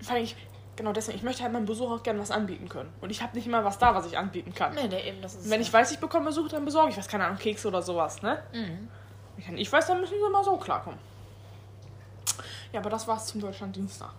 [0.00, 0.34] Vor allem ich,
[0.74, 2.92] genau deswegen, ich möchte halt meinem Besuch auch gerne was anbieten können.
[3.00, 4.74] Und ich habe nicht immer was da, was ich anbieten kann.
[4.74, 5.50] Nee, nee, eben, das ist.
[5.50, 8.22] Wenn ich weiß, ich bekomme Besuch, dann besorge ich was, keine Ahnung, Kekse oder sowas,
[8.22, 8.42] ne?
[9.36, 10.98] Wenn ich weiß, dann müssen sie mal so klarkommen.
[12.72, 14.12] Ja, aber das war's zum Deutschlanddienstag.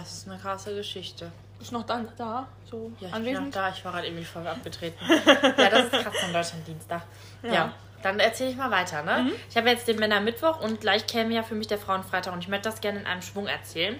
[0.00, 1.30] Das ist eine krasse Geschichte.
[1.60, 3.56] Ist noch dann da, so Ja, ich bin noch anwesend?
[3.56, 4.98] da, ich war gerade irgendwie voll abgetreten.
[5.56, 7.02] ja, das ist krass von Deutschland Dienstag.
[7.42, 7.52] Ja.
[7.52, 7.72] Ja.
[8.02, 9.32] Dann erzähle ich mal weiter, ne?
[9.50, 12.48] Ich habe jetzt den Männermittwoch und gleich käme ja für mich der Frauenfreitag und ich
[12.48, 13.98] möchte das gerne in einem Schwung erzählen.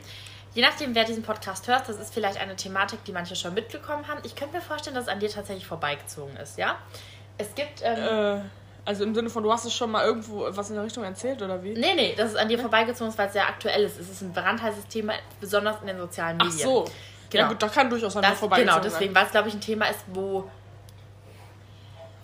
[0.54, 4.06] Je nachdem, wer diesen Podcast hört, das ist vielleicht eine Thematik, die manche schon mitbekommen
[4.06, 4.20] haben.
[4.24, 6.76] Ich könnte mir vorstellen, dass es an dir tatsächlich vorbeigezogen ist, ja?
[7.38, 8.40] Es gibt, ähm, Äh,
[8.86, 11.42] also im Sinne von, du hast es schon mal irgendwo was in der Richtung erzählt,
[11.42, 11.72] oder wie?
[11.72, 13.98] nee, nee, dass es an dir vorbeigezogen ist, weil es sehr aktuell ist.
[13.98, 16.62] Es ist ein brandheißes Thema, besonders in den sozialen Ach Medien.
[16.62, 16.84] so.
[17.28, 17.42] Genau.
[17.42, 19.54] Ja gut, da kann durchaus an mir Das, vorbeigezogen genau, deswegen, weil es, glaube ich,
[19.54, 20.48] ein Thema ist, wo,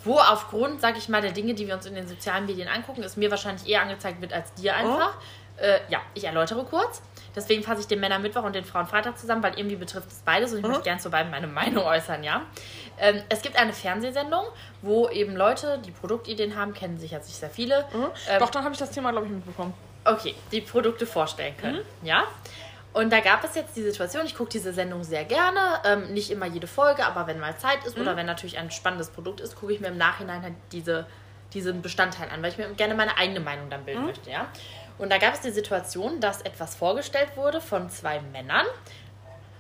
[0.05, 3.03] wo aufgrund, sage ich mal, der Dinge, die wir uns in den sozialen Medien angucken,
[3.03, 5.15] es mir wahrscheinlich eher angezeigt wird als dir einfach.
[5.57, 7.03] Äh, ja, ich erläutere kurz.
[7.35, 10.59] Deswegen fasse ich den Männermittwoch und den Frauenfreitag zusammen, weil irgendwie betrifft es beides und
[10.59, 12.43] ich möchte gerne zu beiden meine Meinung äußern, ja.
[12.99, 14.45] Ähm, es gibt eine Fernsehsendung,
[14.83, 17.87] wo eben Leute, die Produktideen haben, kennen sich sehr viele.
[17.93, 18.11] sein.
[18.29, 19.73] Ähm, Doch, dann habe ich das Thema, glaube ich, mitbekommen.
[20.05, 21.81] okay, die Produkte vorstellen können.
[22.03, 22.25] Ja.
[22.93, 26.31] Und da gab es jetzt die Situation, ich gucke diese Sendung sehr gerne, ähm, nicht
[26.31, 29.57] immer jede Folge, aber wenn mal Zeit ist oder wenn natürlich ein spannendes Produkt ist,
[29.57, 31.07] gucke ich mir im Nachhinein halt diese,
[31.55, 34.47] diesen Bestandteil an, weil ich mir gerne meine eigene Meinung dann bilden möchte, ja.
[35.03, 38.65] Und da gab es die Situation, dass etwas vorgestellt wurde von zwei Männern,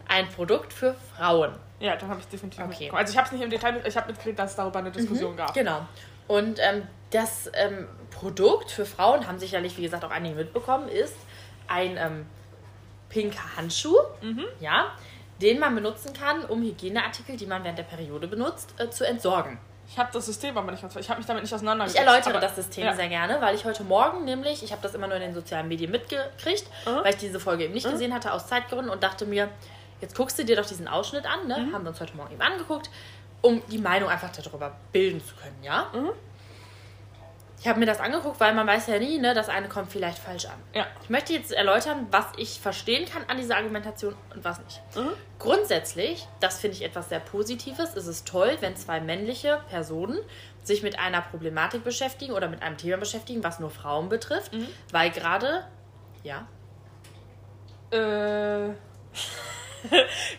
[0.06, 1.50] ein Produkt für Frauen.
[1.80, 2.92] Ja, dann habe ich definitiv Okay.
[2.94, 5.36] Also ich habe es nicht im Detail, ich habe mitgekriegt, dass es darüber eine Diskussion
[5.36, 5.52] gab.
[5.52, 5.84] Genau.
[6.28, 11.16] Und ähm, das ähm, Produkt für Frauen, haben sicherlich, wie gesagt, auch einige mitbekommen, ist
[11.66, 12.26] ein ähm,
[13.08, 13.98] pinker Handschuh,
[14.60, 14.92] ja,
[15.40, 19.58] den man benutzen kann, um Hygieneartikel, die man während der Periode benutzt, äh, zu entsorgen.
[19.92, 22.02] Ich habe das System aber nicht ganz, ich habe mich damit nicht Ich auseinandergesetzt.
[22.02, 22.94] erläutere aber- das System ja.
[22.94, 25.68] sehr gerne, weil ich heute Morgen nämlich, ich habe das immer nur in den sozialen
[25.68, 29.50] Medien mitgekriegt, weil ich diese Folge eben nicht gesehen hatte aus Zeitgründen und dachte mir,
[30.00, 31.68] jetzt guckst du dir doch diesen Ausschnitt an, ne?
[31.74, 32.88] haben wir uns heute Morgen eben angeguckt,
[33.42, 35.86] um die Meinung einfach darüber bilden zu können, ja?
[37.62, 40.18] Ich habe mir das angeguckt, weil man weiß ja nie, ne, das eine kommt vielleicht
[40.18, 40.60] falsch an.
[40.74, 40.84] Ja.
[41.04, 44.82] Ich möchte jetzt erläutern, was ich verstehen kann an dieser Argumentation und was nicht.
[45.38, 50.18] Grundsätzlich, das finde ich etwas sehr Positives, ist es toll, wenn zwei männliche Personen
[50.64, 54.66] sich mit einer Problematik beschäftigen oder mit einem Thema beschäftigen, was nur Frauen betrifft, Mhm.
[54.90, 55.64] weil gerade,
[56.24, 56.48] ja,
[57.92, 58.70] Äh.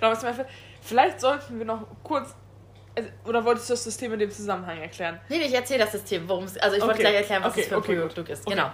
[0.01, 0.47] einfällt.
[0.81, 2.35] Vielleicht sollten wir noch kurz.
[2.95, 5.19] Also, oder wolltest du das System in dem Zusammenhang erklären?
[5.29, 6.57] Nee, ich erzähle das System, worum es.
[6.57, 7.01] Also ich wollte Okay.
[7.03, 8.45] gleich erklären, was Okay, es für ein okay, Produkt ist.
[8.45, 8.71] Genau.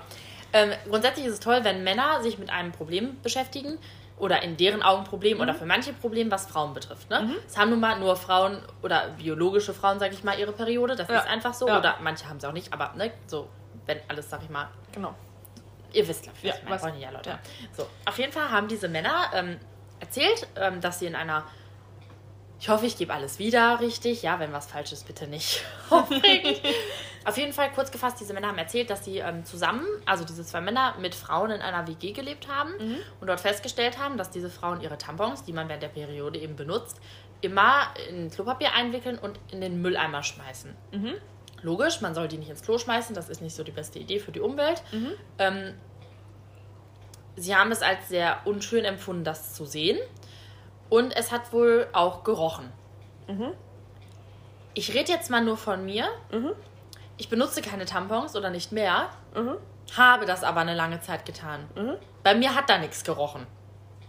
[0.51, 3.77] Ähm, grundsätzlich ist es toll, wenn Männer sich mit einem Problem beschäftigen
[4.17, 5.43] oder in deren Augen Problem Mhm.
[5.43, 7.09] oder für manche Problem, was Frauen betrifft.
[7.09, 7.35] Ne?
[7.47, 10.95] Es haben nun mal nur Frauen oder biologische Frauen, sag ich mal, ihre Periode.
[10.95, 11.19] Das Ja.
[11.19, 11.67] ist einfach so.
[11.67, 11.77] Ja.
[11.79, 13.47] Oder manche haben es auch nicht, aber ne, so,
[13.85, 15.13] wenn alles, sag ich mal, Genau.
[15.93, 16.99] Ihr wisst, glaube ich, Ja, was ich meine.
[17.01, 17.29] ja, Leute.
[17.31, 17.39] ja.
[17.75, 19.57] So, auf jeden Fall haben diese Männer ähm,
[19.99, 21.45] erzählt, ähm, dass sie in einer.
[22.59, 24.21] Ich hoffe, ich gebe alles wieder richtig.
[24.21, 26.55] Ja, wenn was falsch ist, bitte nicht aufregen.
[27.25, 30.43] auf jeden Fall, kurz gefasst, diese Männer haben erzählt, dass sie ähm, zusammen, also diese
[30.45, 32.73] zwei Männer, mit Frauen in einer WG gelebt haben
[33.21, 36.55] und dort festgestellt haben, dass diese Frauen ihre Tampons, die man während der Periode eben
[36.57, 36.99] benutzt,
[37.41, 40.75] immer in Klopapier einwickeln und in den Mülleimer schmeißen.
[41.61, 44.19] Logisch, man soll die nicht ins Klo schmeißen, das ist nicht so die beste Idee
[44.19, 44.81] für die Umwelt.
[45.37, 45.73] Ähm,
[47.37, 49.97] sie haben es als sehr unschön empfunden, das zu sehen.
[50.89, 52.71] Und es hat wohl auch gerochen.
[54.73, 56.07] Ich rede jetzt mal nur von mir.
[57.17, 59.09] Ich benutze keine Tampons oder nicht mehr,
[59.95, 61.67] habe das aber eine lange Zeit getan.
[62.23, 63.45] Bei mir hat da nichts gerochen.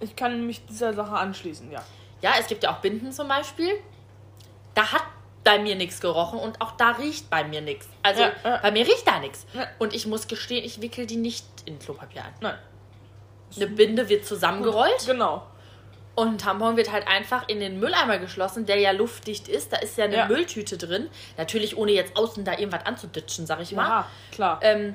[0.01, 1.83] Ich kann mich dieser Sache anschließen, ja.
[2.23, 3.73] Ja, es gibt ja auch Binden zum Beispiel.
[4.75, 5.03] Da hat
[5.45, 7.89] bei mir nichts gerochen und auch da riecht bei mir nichts.
[8.03, 8.57] Also Ja, ja.
[8.59, 9.47] bei mir riecht da nichts.
[9.55, 9.67] Ja.
[9.79, 12.35] Und ich muss gestehen, ich wickel die nicht in Klopapier ein.
[12.41, 12.59] Nein.
[13.57, 15.47] Eine Binde wird zusammengerollt Genau.
[16.17, 19.73] Und ein Tampon wird halt einfach in den Mülleimer geschlossen, der ja luftdicht ist.
[19.73, 20.27] Da ist ja eine Ja.
[20.27, 21.09] Mülltüte drin.
[21.39, 23.89] Natürlich ohne jetzt außen da irgendwas anzuditschen, sag ich mal.
[23.89, 24.59] Ja, klar.
[24.63, 24.95] Ähm,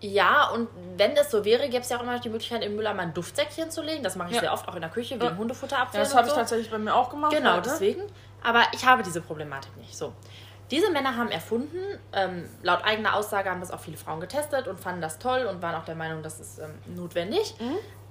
[0.00, 2.74] ja, und wenn es so wäre, gäbe es ja auch immer noch die Möglichkeit, im
[2.74, 4.02] Mülleimer ein Duftsäckchen zu legen.
[4.02, 4.40] Das mache ich Ja.
[4.40, 5.36] sehr oft auch in der Küche, wegen Ja.
[5.36, 6.38] Hundefutter ja, das habe ich so.
[6.38, 7.32] tatsächlich bei mir auch gemacht.
[7.32, 7.68] Genau, heute.
[7.68, 8.02] deswegen.
[8.42, 9.94] Aber ich habe diese Problematik nicht.
[9.94, 10.14] So.
[10.70, 11.78] Diese Männer haben erfunden,
[12.14, 15.60] ähm, laut eigener Aussage haben das auch viele Frauen getestet und fanden das toll und
[15.60, 17.54] waren auch der Meinung, das ist ähm, notwendig,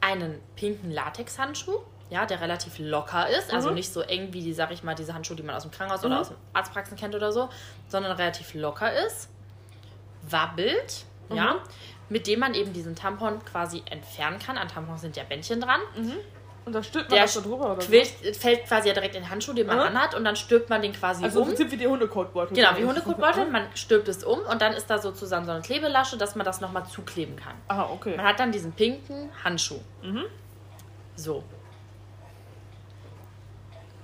[0.01, 3.75] einen pinken Latexhandschuh, ja, der relativ locker ist, also Mhm.
[3.75, 6.03] nicht so eng wie die, sag ich mal, diese Handschuhe, die man aus dem Krankenhaus
[6.03, 7.49] oder aus den Arztpraxen kennt oder so,
[7.88, 9.29] sondern relativ locker ist,
[10.27, 11.55] wabbelt, ja,
[12.09, 14.57] mit dem man eben diesen Tampon quasi entfernen kann.
[14.57, 15.79] An Tampons sind ja Bändchen dran.
[16.65, 19.24] Und da stülpt man Der das so drüber oder quillt, fällt quasi ja direkt in
[19.24, 19.84] den Handschuh, den man Mhm.
[19.84, 21.26] anhat und dann stülpt man den quasi so?
[21.26, 21.48] Also im um.
[21.50, 22.56] Prinzip wie die Hundekotbeutel.
[22.56, 23.45] Genau, wie Hundekotbeutel.
[23.50, 26.62] Man stülpt es um und dann ist da sozusagen so eine Klebelasche, dass man das
[26.62, 27.56] nochmal zukleben kann.
[27.69, 28.15] Ah, okay.
[28.17, 29.80] Man hat dann diesen pinken Handschuh.
[30.04, 30.26] Mhm.
[31.15, 31.43] So.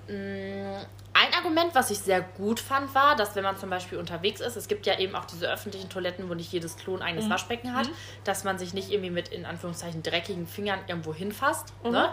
[0.07, 0.75] Mm,
[1.17, 4.57] Ein Argument, was ich sehr gut fand, war, dass wenn man zum Beispiel unterwegs ist,
[4.57, 7.01] es gibt ja eben auch diese öffentlichen Toiletten, wo nicht jedes Klo ein Mhm.
[7.03, 7.89] eigenes Waschbecken hat,
[8.25, 11.73] dass man sich nicht irgendwie mit in Anführungszeichen dreckigen Fingern irgendwo hinfasst.
[11.85, 12.09] Ne?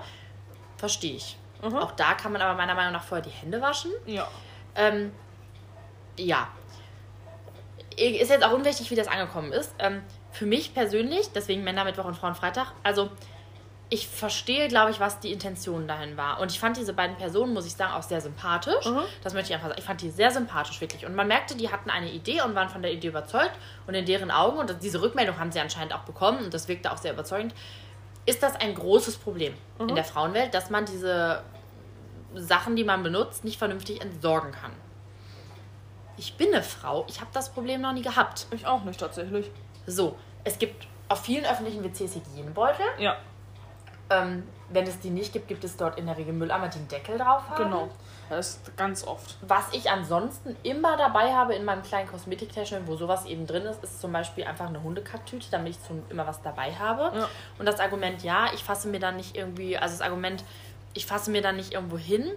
[0.83, 1.37] Verstehe ich.
[1.63, 1.77] Mhm.
[1.77, 3.93] Auch da kann man aber meiner Meinung nach vorher die Hände waschen.
[4.05, 4.27] Ja.
[4.75, 5.13] Ähm,
[6.19, 6.49] ja.
[7.97, 9.73] Ist jetzt auch unwichtig, wie das angekommen ist.
[9.79, 13.11] Ähm, für mich persönlich, deswegen Männer Mittwoch und Frauenfreitag, also
[13.91, 16.41] ich verstehe, glaube ich, was die Intention dahin war.
[16.41, 18.85] Und ich fand diese beiden Personen, muss ich sagen, auch sehr sympathisch.
[18.85, 19.03] Mhm.
[19.23, 19.79] Das möchte ich einfach sagen.
[19.79, 21.07] Ich fand die sehr sympathisch, wirklich.
[21.07, 23.53] Und man merkte, die hatten eine Idee und waren von der Idee überzeugt.
[23.87, 26.91] Und in deren Augen, und diese Rückmeldung haben sie anscheinend auch bekommen, und das wirkte
[26.91, 27.55] auch sehr überzeugend,
[28.27, 31.43] ist das ein großes Problem in der Frauenwelt, dass man diese
[32.35, 34.73] Sachen, die man benutzt, nicht vernünftig entsorgen kann.
[36.17, 38.47] Ich bin eine Frau, ich habe das Problem noch nie gehabt.
[38.53, 39.51] Ich auch nicht tatsächlich.
[39.87, 42.87] So, es gibt auf vielen öffentlichen WCs Hygienebeutel.
[42.99, 43.17] Ja,
[44.11, 46.89] Ähm, wenn es die nicht gibt, gibt es dort in der Regel Mülleimer, die einen
[46.89, 47.65] Deckel drauf haben.
[47.65, 47.89] genau.
[48.29, 49.37] Das ist ganz oft.
[49.43, 53.85] Was ich ansonsten immer dabei habe in meinem kleinen Kosmetiktäschchen, wo sowas eben drin ist,
[53.85, 57.15] ist zum Beispiel einfach eine Hundekacktüte, damit ich zum, immer was dabei habe.
[57.15, 57.29] Ja.
[57.59, 60.45] Und das Argument, ja, ich fasse mir dann nicht irgendwie, also das Argument,
[60.95, 62.31] ich fasse mir dann nicht irgendwo hin,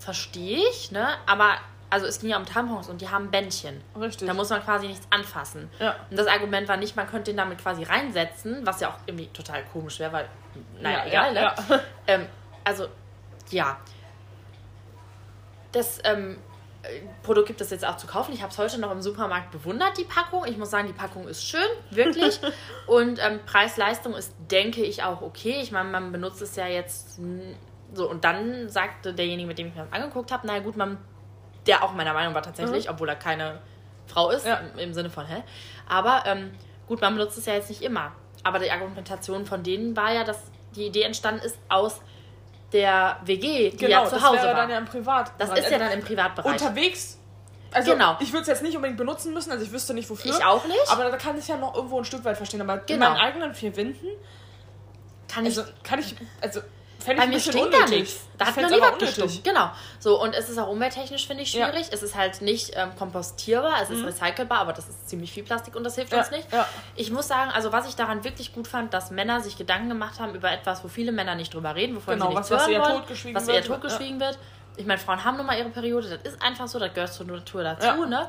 [0.00, 1.06] verstehe ich, ne?
[1.26, 1.58] Aber,
[1.90, 3.80] also es ging ja um Tampons und die haben Bändchen.
[4.00, 4.26] Richtig.
[4.26, 5.68] Da muss man quasi nichts anfassen.
[5.78, 5.96] Ja.
[6.08, 9.26] Und das Argument war nicht, man könnte ihn damit quasi reinsetzen, was ja auch irgendwie
[9.28, 10.28] total komisch wäre, weil,
[10.80, 11.54] naja, Ja, egal, ja, ne?
[11.68, 11.80] ja.
[12.06, 12.26] Ähm,
[12.64, 12.86] also,
[13.50, 13.78] ja.
[15.72, 16.38] Das ähm,
[16.82, 18.32] äh, Produkt gibt es jetzt auch zu kaufen.
[18.32, 20.44] Ich habe es heute noch im Supermarkt bewundert, die Packung.
[20.46, 22.40] Ich muss sagen, die Packung ist schön, wirklich.
[22.86, 25.60] und ähm, Preis-Leistung ist, denke ich, auch okay.
[25.60, 27.20] Ich meine, man benutzt es ja jetzt
[27.92, 28.08] so.
[28.08, 30.98] Und dann sagte derjenige, mit dem ich mir das angeguckt habe, naja gut, man,
[31.66, 33.58] der auch meiner Meinung war tatsächlich, obwohl er keine
[34.06, 34.60] Frau ist, Ja.
[34.76, 35.42] im, Sinne von, hä?
[35.88, 36.52] Aber ähm,
[36.86, 38.12] gut, man benutzt es ja jetzt nicht immer.
[38.42, 40.38] Aber die Argumentation von denen war ja, dass
[40.74, 42.00] die Idee entstanden ist aus
[42.72, 44.54] der WG, die Genau, ja zu das Hause wäre war.
[44.54, 45.32] dann ja im Privat.
[45.38, 46.52] das ist ja dann im Privatbereich.
[46.52, 47.18] unterwegs.
[47.72, 48.16] Also Genau.
[48.20, 50.30] ich würde es jetzt nicht unbedingt benutzen müssen, also ich wüsste nicht wofür.
[50.36, 50.88] Ich auch nicht.
[50.90, 52.60] Aber da kann ich ja noch irgendwo ein Stück weit verstehen.
[52.62, 53.10] Aber in Genau.
[53.10, 54.06] meinen eigenen vier Wänden,
[55.28, 56.60] Kann ich also kann ich, also
[57.00, 58.26] Fände Bei ich ein mir stinkt da nichts.
[58.38, 59.40] Da hat noch nie was gestunken.
[59.42, 59.70] Genau.
[59.98, 61.66] So, und es ist auch umwelttechnisch, finde ich, Ja.
[61.68, 61.86] schwierig.
[61.90, 65.74] Es ist halt nicht ähm, kompostierbar, es ist recycelbar, aber das ist ziemlich viel Plastik
[65.76, 66.52] und das hilft Ja, uns nicht.
[66.52, 66.66] ja.
[66.96, 70.20] Ich muss sagen, also was ich daran wirklich gut fand, dass Männer sich Gedanken gemacht
[70.20, 72.66] haben über etwas, wo viele Männer nicht drüber reden, wovon Genau, sie nichts was- was
[72.68, 74.38] hören eher wollen, totgeschwiegen was eher totgeschwiegen wird.
[74.76, 77.26] Ich meine, Frauen haben nun mal ihre Periode, das ist einfach so, das gehört zur
[77.26, 77.96] Natur dazu, Ja.
[78.06, 78.28] ne?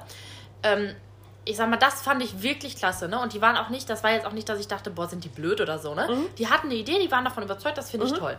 [0.64, 0.96] Ähm,
[1.44, 3.20] ich sag mal, das fand ich wirklich klasse, ne?
[3.20, 5.24] Und die waren auch nicht, das war jetzt auch nicht, dass ich dachte, boah, sind
[5.24, 6.08] die blöd oder so, ne?
[6.08, 6.36] Mhm.
[6.38, 8.38] Die hatten eine Idee, die waren davon überzeugt, das finde ich toll.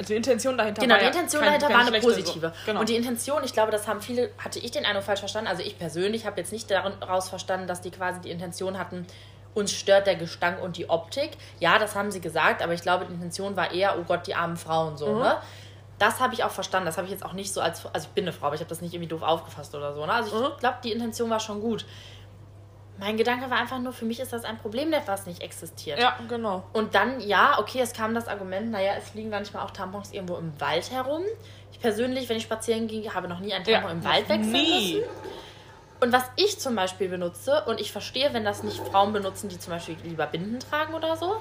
[0.00, 2.48] Also die Intention dahinter Genau, war die ja Intention kein- dahinter war eine positive.
[2.48, 2.52] So.
[2.64, 2.80] Genau.
[2.80, 5.48] Und die Intention, ich glaube, das haben viele, hatte ich den Eindruck falsch verstanden.
[5.50, 9.06] Also ich persönlich habe jetzt nicht daraus verstanden, dass die quasi die Intention hatten,
[9.52, 11.32] uns stört der Gestank und die Optik.
[11.58, 14.34] Ja, das haben sie gesagt, aber ich glaube, die Intention war eher, oh Gott, die
[14.34, 15.18] armen Frauen so, Mhm.
[15.20, 15.36] ne?
[15.98, 16.86] Das habe ich auch verstanden.
[16.86, 18.62] Das habe ich jetzt auch nicht so als, also ich bin eine Frau, aber ich
[18.62, 20.06] habe das nicht irgendwie doof aufgefasst oder so.
[20.06, 20.12] Ne?
[20.14, 20.56] Also ich Mhm.
[20.58, 21.84] glaube, die Intention war schon gut.
[23.00, 25.98] Mein Gedanke war einfach nur, für mich ist das ein Problem, was nicht existiert.
[25.98, 26.62] ja, genau.
[26.74, 30.36] Und dann, ja, okay, es kam das Argument, naja, es liegen manchmal auch Tampons irgendwo
[30.36, 31.22] im Wald herum.
[31.72, 34.94] Ich persönlich, wenn ich spazieren gehe, habe noch nie einen Tampon im Wald wechseln nie.
[34.96, 35.10] müssen.
[36.00, 39.58] Und was ich zum Beispiel benutze, und ich verstehe, wenn das nicht Frauen benutzen, die
[39.58, 41.36] zum Beispiel lieber Binden tragen oder so.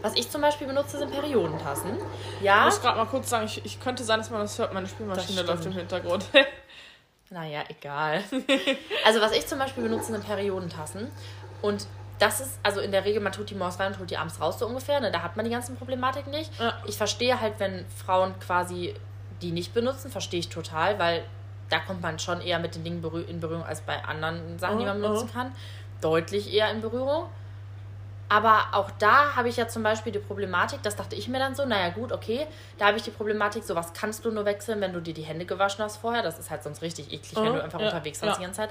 [0.00, 1.96] Was ich zum Beispiel benutze, sind Periodentassen.
[2.38, 4.74] Ich Ja, muss gerade mal kurz sagen, ich, ich könnte sein, dass man das hört.
[4.74, 6.24] Meine Spülmaschine läuft im Hintergrund.
[7.30, 8.22] naja, egal.
[9.04, 11.10] Also was ich zum Beispiel benutze, sind Periodentassen.
[11.62, 11.86] Und
[12.18, 14.40] das ist, also in der Regel, man tut die morgens rein und holt die abends
[14.40, 15.00] raus, so ungefähr.
[15.00, 15.10] Ne?
[15.10, 16.50] Da hat man die ganzen Problematiken nicht.
[16.58, 16.74] Ja.
[16.86, 18.94] Ich verstehe halt, wenn Frauen quasi
[19.42, 21.24] die nicht benutzen, verstehe ich total, weil
[21.70, 24.84] da kommt man schon eher mit den Dingen in Berührung als bei anderen Sachen, die
[24.84, 25.32] man benutzen mhm.
[25.32, 25.52] kann.
[26.00, 27.28] Deutlich eher in Berührung.
[28.28, 31.54] Aber auch da habe ich ja zum Beispiel die Problematik, das dachte ich mir dann
[31.54, 32.46] so, naja gut, okay,
[32.78, 35.44] da habe ich die Problematik, sowas kannst du nur wechseln, wenn du dir die Hände
[35.44, 36.22] gewaschen hast vorher.
[36.22, 38.38] Das ist halt sonst richtig eklig, wenn Mhm, du einfach ja, unterwegs warst ja.
[38.38, 38.70] die ganze Zeit.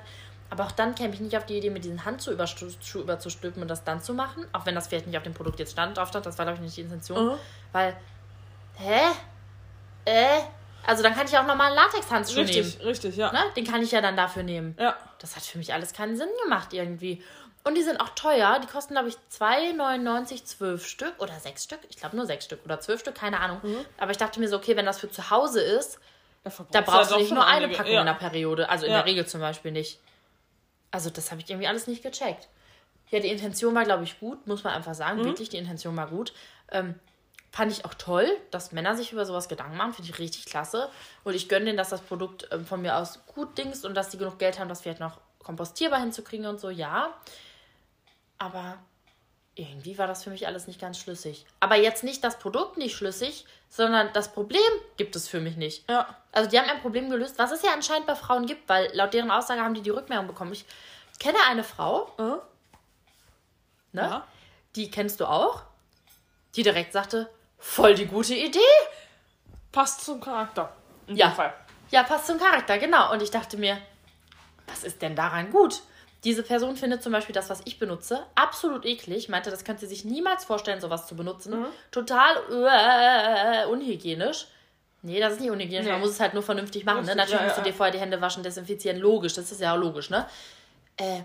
[0.49, 3.67] Aber auch dann käme ich nicht auf die Idee, mit diesen Handschuh überstu- überzustülpen und
[3.67, 4.45] das dann zu machen.
[4.53, 6.57] Auch wenn das vielleicht nicht auf dem Produkt jetzt stand, drauf stand, das war glaube
[6.57, 7.25] ich nicht die Intention.
[7.27, 7.37] Mhm.
[7.71, 7.95] Weil,
[8.77, 8.99] hä?
[10.05, 10.41] Äh?
[10.85, 12.87] Also dann kann ich auch nochmal einen Latexhandschuh richtig, nehmen.
[12.87, 13.31] richtig, ja.
[13.31, 13.39] Ne?
[13.55, 14.75] Den kann ich ja dann dafür nehmen.
[14.77, 14.95] Ja.
[15.19, 17.23] Das hat für mich alles keinen Sinn gemacht irgendwie.
[17.65, 18.59] Und die sind auch teuer.
[18.61, 21.79] Die kosten, glaube ich, 2,99 zwölf Stück oder sechs Stück.
[21.89, 23.61] Ich glaube nur sechs Stück oder zwölf Stück, keine Ahnung.
[23.97, 25.99] Aber ich dachte mir so, okay, wenn das für zu Hause ist,
[26.71, 27.77] da brauchst du nicht nur eine einige.
[27.77, 28.01] Packung ja.
[28.01, 28.67] in der Periode.
[28.69, 28.97] Also in Ja.
[28.97, 29.99] der Regel zum Beispiel nicht.
[30.91, 32.49] Also das habe ich irgendwie alles nicht gecheckt.
[33.09, 35.19] Ja, die Intention war, glaube ich, gut, muss man einfach sagen.
[35.19, 35.25] Mhm.
[35.25, 36.33] Wirklich, die Intention war gut.
[36.69, 36.95] Ähm,
[37.51, 39.93] fand ich auch toll, dass Männer sich über sowas Gedanken machen.
[39.93, 40.89] Finde ich richtig klasse.
[41.23, 44.09] Und ich gönne denen, dass das Produkt ähm, von mir aus gut dingst und dass
[44.09, 47.13] die genug Geld haben, das vielleicht noch kompostierbar hinzukriegen und so, ja.
[48.43, 48.77] Aber
[49.55, 51.45] irgendwie war das für mich alles nicht ganz schlüssig.
[51.59, 54.59] Aber jetzt nicht das Produkt nicht schlüssig, sondern das Problem
[54.97, 55.89] gibt es für mich nicht.
[55.89, 56.07] Ja.
[56.31, 59.13] Also die haben ein Problem gelöst, was es ja anscheinend bei Frauen gibt, weil laut
[59.13, 60.51] deren Aussage haben die die Rückmeldung bekommen.
[60.51, 60.65] Ich
[61.19, 62.41] kenne eine Frau, Mhm.
[63.93, 64.01] ne?
[64.01, 64.27] Ja.
[64.75, 65.61] Die kennst du auch,
[66.55, 67.29] die direkt sagte,
[67.59, 68.59] voll die gute Idee.
[69.71, 70.75] Passt zum Charakter.
[71.07, 71.27] In Ja.
[71.29, 71.53] dem Fall.
[71.91, 73.11] Ja, passt zum Charakter, genau.
[73.13, 73.77] Und ich dachte mir,
[74.67, 75.81] was ist denn daran gut?
[76.23, 79.27] Diese Person findet zum Beispiel das, was ich benutze, absolut eklig.
[79.27, 81.59] Meinte, das könnte sie sich niemals vorstellen, sowas zu benutzen.
[81.59, 81.65] Mhm.
[81.91, 84.47] Total äh, unhygienisch.
[85.01, 85.85] Nee, das ist nicht unhygienisch.
[85.85, 85.91] Nee.
[85.91, 87.05] Man muss es halt nur vernünftig machen.
[87.05, 87.15] Ne?
[87.15, 88.97] Natürlich ja, musst du dir vorher die Hände waschen, desinfizieren.
[88.99, 90.25] Logisch, das ist ja auch logisch, ne?
[90.95, 91.23] Äh,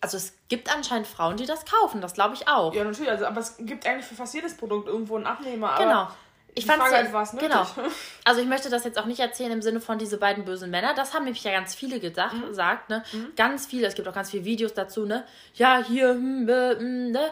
[0.00, 2.00] also es gibt anscheinend Frauen, die das kaufen.
[2.00, 2.72] Das glaube ich auch.
[2.74, 3.10] Ja, natürlich.
[3.10, 5.74] Also, aber es gibt eigentlich für fast jedes Produkt irgendwo einen Abnehmer.
[5.76, 6.08] Genau.
[6.54, 7.48] Ich ja- halt, es nötig?
[7.48, 7.66] genau.
[8.24, 10.92] Also ich möchte das jetzt auch nicht erzählen im Sinne von diese beiden bösen Männer.
[10.94, 12.46] Das haben nämlich ja ganz viele gedacht, Mhm.
[12.48, 13.02] gesagt, ne?
[13.36, 13.86] Ganz viele.
[13.86, 15.24] Es gibt auch ganz viele Videos dazu, ne?
[15.54, 17.30] Ja, hier, hm, hm, ne?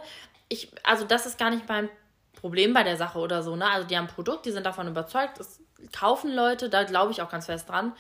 [0.49, 1.89] Ich, also das ist gar nicht mein
[2.41, 3.69] Problem bei der Sache oder so, ne?
[3.71, 5.61] Also die haben ein Produkt, die sind davon überzeugt, das
[5.93, 7.95] kaufen Leute, da glaube ich auch ganz fest dran.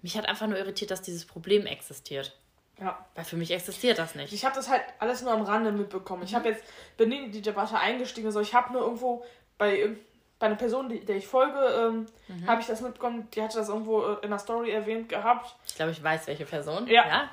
[0.00, 2.36] Mich hat einfach nur irritiert, dass dieses Problem existiert.
[2.80, 3.04] Ja.
[3.14, 4.32] Weil für mich existiert das nicht.
[4.32, 6.22] Ich habe das halt alles nur am Rande mitbekommen.
[6.22, 6.64] Ich habe jetzt,
[6.96, 8.30] bin nie in die Debatte eingestiegen.
[8.32, 9.24] So, ich habe nur irgendwo
[9.58, 10.00] bei, irgend-
[10.42, 12.48] bei einer Person, die, der ich folge, ähm, Mhm.
[12.48, 13.28] habe ich das mitbekommen.
[13.30, 15.54] Die hatte das irgendwo äh, in der Story erwähnt gehabt.
[15.64, 16.88] Ich glaube, ich weiß, welche Person.
[16.88, 17.30] Ja.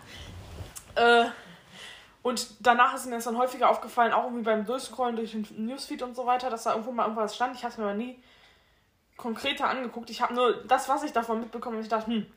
[0.93, 1.25] Äh,
[2.21, 6.03] und danach ist mir das dann häufiger aufgefallen, auch irgendwie beim Durchscrollen durch den Newsfeed
[6.03, 7.55] und so weiter, dass da irgendwo mal irgendwas stand.
[7.55, 8.21] Ich habe es mir aber nie
[9.17, 10.11] konkreter angeguckt.
[10.11, 11.83] Ich habe nur das, was ich davon mitbekommen habe.
[11.83, 12.27] Ich dachte, hm,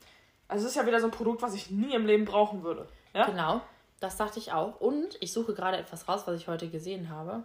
[0.49, 2.89] also es ist ja wieder so ein Produkt, was ich nie im Leben brauchen würde.
[3.13, 3.27] Ja?
[3.27, 3.61] Genau,
[4.01, 4.81] das dachte ich auch.
[4.81, 7.45] Und ich suche gerade etwas raus, was ich heute gesehen habe.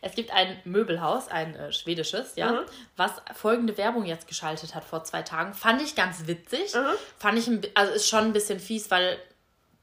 [0.00, 2.58] Es gibt ein Möbelhaus, ein äh, schwedisches, ja, Mhm.
[2.96, 5.54] was folgende Werbung jetzt geschaltet hat vor zwei Tagen.
[5.54, 6.74] Fand ich ganz witzig.
[6.74, 6.94] Mhm.
[7.18, 9.18] Fand ich, ein, also ist schon ein bisschen fies, weil,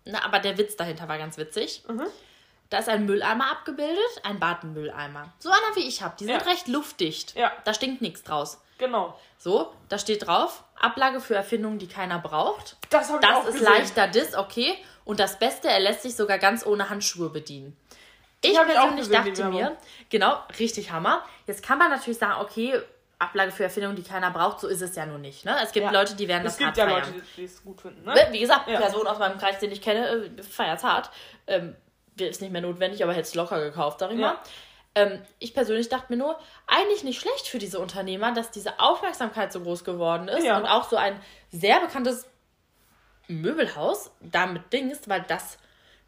[0.06, 1.84] na, aber der Witz dahinter war ganz witzig.
[1.88, 2.06] Mhm.
[2.70, 5.34] Da ist ein Mülleimer abgebildet, ein Badenmülleimer.
[5.40, 6.16] So einer wie ich habe.
[6.20, 6.48] Die sind Ja.
[6.48, 7.36] recht luftdicht.
[7.36, 7.52] Ja.
[7.64, 8.62] Da stinkt nichts draus.
[8.78, 9.20] Genau.
[9.38, 12.78] So, da steht drauf, Ablage für Erfindungen, die keiner braucht.
[12.92, 13.74] Das habe ich auch Das ist gesehen.
[13.74, 14.78] leichter Diss, okay.
[15.04, 17.76] Und das Beste, er lässt sich sogar ganz ohne Handschuhe bedienen.
[18.42, 19.78] Ich hab ich persönlich die dachte mir,
[20.10, 21.24] genau, richtig Hammer.
[21.46, 22.80] Jetzt kann man natürlich sagen, okay,
[23.20, 25.44] Ablage für Erfindungen, die keiner braucht, so ist es ja nur nicht.
[25.44, 25.58] Ne?
[25.62, 25.92] Es gibt Ja.
[25.92, 27.14] Leute, die werden Es das gibt hart ja feiern.
[27.14, 28.16] Leute, die es gut finden, ne?
[28.32, 28.80] Wie gesagt, Ja.
[28.80, 31.10] Person aus meinem Kreis, den ich kenne, äh, feiert's hart.
[31.48, 31.76] Ähm,
[32.18, 34.28] ist nicht mehr notwendig, aber hätte es locker gekauft, sag ich Ja.
[34.34, 34.38] mal.
[34.96, 39.52] Ähm, ich persönlich dachte mir nur, eigentlich nicht schlecht für diese Unternehmer, dass diese Aufmerksamkeit
[39.52, 40.58] so groß geworden ist Ja.
[40.58, 41.20] und auch so ein
[41.52, 42.26] sehr bekanntes
[43.28, 45.58] Möbelhaus damit Dings, weil das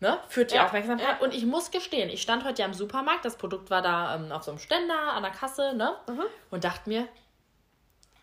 [0.01, 1.07] ne, führt die Ja, Aufmerksamkeit.
[1.07, 1.17] ja.
[1.25, 4.31] Und ich muss gestehen, ich stand heute ja im Supermarkt, das Produkt war da ähm,
[4.33, 5.95] auf so einem Ständer an der Kasse, ne?
[6.09, 6.23] Mhm.
[6.49, 7.07] Und dachte mir,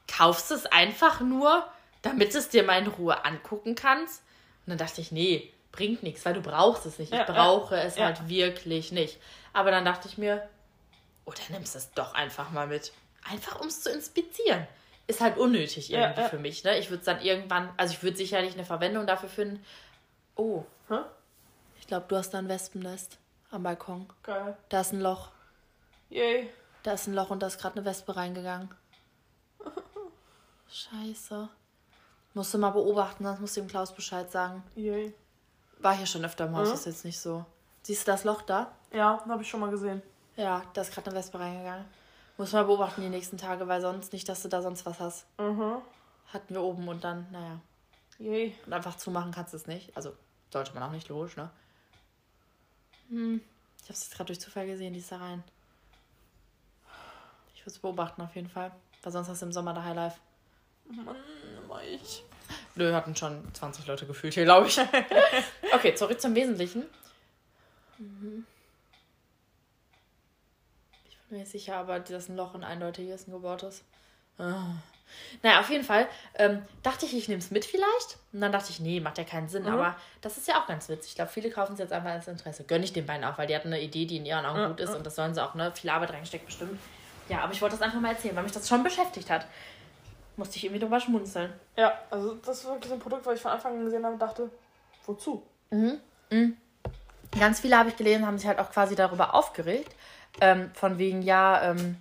[0.07, 1.67] kaufst es einfach nur,
[2.03, 4.23] damit es dir mal in Ruhe angucken kannst.
[4.67, 7.13] Und dann dachte ich, nee, bringt nichts, weil du brauchst es nicht.
[7.13, 9.19] Ich Ja, brauche ja, es halt wirklich nicht.
[9.53, 10.49] Aber dann dachte ich mir,
[11.25, 12.93] oder nimmst es doch einfach mal mit.
[13.31, 14.67] Einfach um es zu inspizieren.
[15.07, 16.65] Ist halt unnötig irgendwie für mich.
[16.65, 16.79] Ne?
[16.79, 19.65] Ich würde es dann irgendwann, also ich würde sicherlich eine Verwendung dafür finden.
[20.37, 20.99] Oh, Hä?
[21.89, 23.17] Ich glaube, du hast da ein Wespennest
[23.51, 24.07] am Balkon.
[24.23, 24.59] Geil.
[24.69, 25.31] Da ist ein Loch.
[26.11, 26.51] Yay.
[26.83, 28.69] Da ist ein Loch und da ist gerade eine Wespe reingegangen.
[30.71, 31.49] Scheiße.
[32.35, 34.63] Musst du mal beobachten, sonst musst du dem Klaus Bescheid sagen.
[34.75, 35.15] Yay.
[35.79, 36.75] War hier schon öfter Haus, Mhm.
[36.75, 37.47] ist jetzt nicht so.
[37.83, 38.71] Siehst du das Loch da?
[38.93, 40.03] Ja, habe ich schon mal gesehen.
[40.37, 41.87] Ja, da ist gerade eine Wespe reingegangen.
[42.37, 45.27] Muss mal beobachten die nächsten Tage, weil sonst nicht, dass du da sonst was hast.
[45.41, 45.77] Mhm.
[46.35, 47.61] Hatten wir oben und dann, naja.
[48.19, 48.55] Yay.
[48.67, 49.97] Und einfach zumachen kannst du es nicht.
[49.97, 50.13] Also
[50.53, 51.49] sollte man auch nicht, logisch, ne?
[53.09, 53.41] Hm.
[53.83, 55.43] Ich hab's jetzt gerade durch Zufall gesehen, die ist da rein.
[57.55, 58.73] Ich würde es beobachten auf jeden Fall.
[59.03, 60.19] Weil sonst hast du im Sommer da Highlife.
[60.91, 61.17] Mann,
[61.65, 62.25] immer ich.
[62.75, 64.79] Nö, hatten schon 20 Leute gefühlt hier, glaube ich.
[65.73, 66.85] okay, zurück zum Wesentlichen.
[67.99, 68.47] Mhm.
[71.09, 73.83] Ich bin mir nicht sicher, aber das ein Loch ein eindeutiges ein gebohrtes.
[74.39, 74.77] Ah.
[75.43, 78.19] Naja, auf jeden Fall ähm, dachte ich, ich nehme es mit vielleicht.
[78.33, 79.65] Und dann dachte ich, nee, macht ja keinen Sinn.
[79.65, 79.71] Mhm.
[79.71, 81.11] Aber das ist ja auch ganz witzig.
[81.11, 82.65] Ich glaube, viele kaufen es jetzt einfach als Interesse.
[82.65, 84.69] Gönne ich den beiden auch, weil die hatten eine Idee, die in ihren Augen Ja,
[84.69, 84.95] gut ist.
[84.95, 85.73] Und das sollen sie auch, ne?
[85.75, 86.79] Viel Arbeit reingesteckt bestimmt.
[87.29, 89.47] Ja, aber ich wollte das einfach mal erzählen, weil mich das schon beschäftigt hat.
[90.37, 91.53] Musste ich irgendwie drüber schmunzeln.
[91.77, 94.15] Ja, also das war wirklich so ein Produkt, was ich von Anfang an gesehen habe
[94.15, 94.51] und dachte,
[95.05, 95.43] wozu?
[97.39, 99.95] Ganz viele habe ich gelesen, haben sich halt auch quasi darüber aufgeregt.
[100.41, 101.97] Ähm, von wegen, ja, ähm,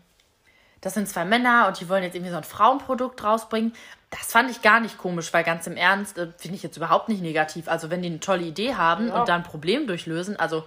[0.88, 3.73] das sind zwei Männer und die wollen jetzt irgendwie so ein Frauenprodukt rausbringen.
[4.10, 7.10] Das fand ich gar nicht komisch, weil ganz im Ernst äh, finde ich jetzt überhaupt
[7.10, 7.67] nicht negativ.
[7.67, 9.19] Also wenn die eine tolle Idee haben Ja.
[9.19, 10.65] und da ein Problem durchlösen, also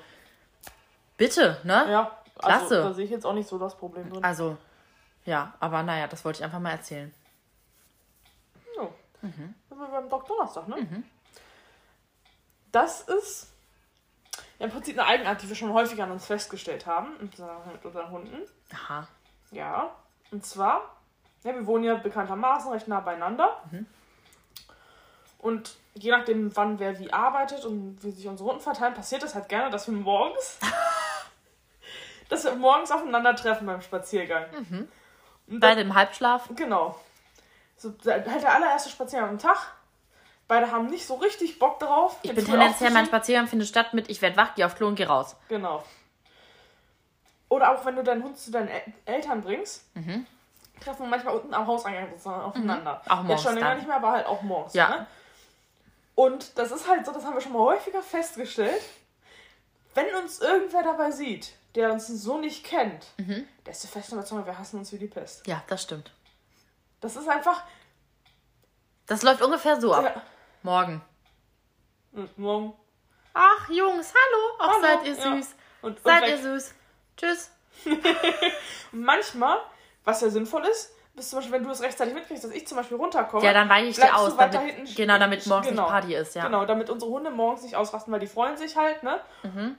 [1.16, 1.86] bitte, ne?
[1.90, 2.74] Ja, also Klasse.
[2.82, 4.22] da sehe ich jetzt auch nicht so das Problem drin.
[4.22, 4.58] Also,
[5.24, 7.14] ja, aber naja, das wollte ich einfach mal erzählen.
[8.76, 8.82] Ja.
[9.22, 9.54] Mhm.
[9.70, 10.36] Das sind wir beim Dr.
[10.36, 11.02] Donnerstag, ne?
[12.72, 13.48] Das ist
[14.58, 18.10] ja, im Prinzip eine Eigenart, die wir schon häufig an uns festgestellt haben mit unseren
[18.10, 18.36] Hunden.
[18.74, 19.08] Aha.
[19.50, 19.90] Ja,
[20.30, 20.96] und zwar,
[21.44, 23.62] ja, wir wohnen ja bekanntermaßen recht nah beieinander.
[25.38, 29.34] Und je nachdem, wann wer wie arbeitet und wie sich unsere Runden verteilen, passiert es
[29.34, 30.58] halt gerne, dass wir morgens,
[32.28, 34.44] dass wir morgens aufeinandertreffen beim Spaziergang.
[35.46, 36.48] Und Bei das, dem Halbschlaf.
[36.54, 36.98] genau.
[37.76, 39.56] So, halt der allererste Spaziergang am Tag.
[40.46, 42.18] Beide haben nicht so richtig Bock drauf.
[42.22, 43.06] Ich bin tendenziell, mein.
[43.06, 45.36] Spaziergang findet statt mit, ich werde wach, geh auf Klo und geh raus.
[45.48, 45.82] Genau.
[47.50, 49.84] Oder auch wenn du deinen Hund zu deinen El Eltern bringst,
[50.80, 53.02] treffen wir manchmal unten am Hauseingang sozusagen aufeinander.
[53.04, 53.10] Mhm.
[53.10, 54.72] Auch morgens Jetzt schon länger nicht mehr, aber halt auch morgens.
[54.72, 54.88] Ja.
[54.88, 55.06] Ne?
[56.14, 58.80] Und das ist halt so, das haben wir schon mal häufiger festgestellt.
[59.94, 63.46] Wenn uns irgendwer dabei sieht, der uns so nicht kennt, Mhm.
[63.66, 65.46] der ist der festen Überzeugung, wir hassen uns wie die Pest.
[65.46, 66.12] Ja, das stimmt.
[67.00, 67.62] Das ist einfach.
[69.06, 70.04] Das läuft ungefähr so ab.
[70.04, 70.22] Ja,
[70.62, 71.02] Morgen.
[72.12, 72.74] und morgen.
[73.34, 74.56] Ach, Jungs, hallo.
[74.60, 75.22] Ach, Hallo, seid ihr ja.
[75.36, 75.54] süß.
[75.82, 76.30] Und, und Seid weg.
[76.30, 76.74] ihr süß.
[77.20, 77.50] Tschüss.
[78.92, 79.58] Und manchmal,
[80.04, 82.78] was ja sinnvoll ist, ist zum Beispiel, wenn du es rechtzeitig mitkriegst, dass ich zum
[82.78, 83.44] Beispiel runterkomme.
[83.44, 84.36] Ja, dann weiche ich dir aus.
[84.36, 85.82] Damit, hinten genau, damit morgens genau.
[85.82, 86.44] nicht Party ist, ja.
[86.44, 89.20] Genau, damit unsere Hunde morgens nicht ausrasten, weil die freuen sich halt, ne?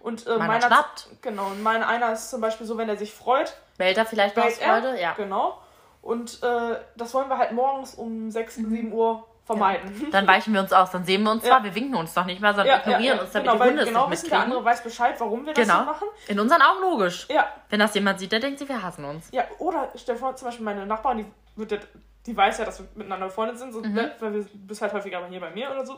[0.02, 0.38] Und äh, Mhm.
[0.38, 1.08] Meiner meiner, schnappt.
[1.22, 4.38] Genau, und mein einer ist zum Beispiel so, wenn er sich freut, Bellt er vielleicht
[4.38, 4.82] aus bellt er.
[4.82, 5.02] Freude?
[5.02, 5.14] Ja.
[5.14, 5.60] Genau.
[6.02, 8.70] Und äh, das wollen wir halt morgens um 6, Mhm.
[8.70, 10.08] 7 Uhr vermeiden.
[10.12, 10.92] Dann weichen wir uns aus.
[10.92, 11.50] Dann sehen wir uns Ja.
[11.52, 13.88] zwar, wir winken uns doch nicht mehr, sondern ignorieren uns, damit genau, die Hunde es
[13.88, 14.58] genau nicht wissen, der mitkriegen.
[14.58, 15.80] andere weiß Bescheid, warum wir das Genau.
[15.80, 16.08] so machen.
[16.28, 17.28] In unseren Augen logisch.
[17.30, 19.30] Ja, Wenn das jemand sieht, der denkt sich, wir hassen uns.
[19.32, 21.26] ja, oder stell dir vor, zum Beispiel meine Nachbarin, die,
[21.60, 21.78] wird ja,
[22.26, 23.94] die weiß ja, dass wir miteinander befreundet sind, so, Mhm.
[23.94, 25.94] ne, weil wir bist halt häufiger hier bei mir oder so.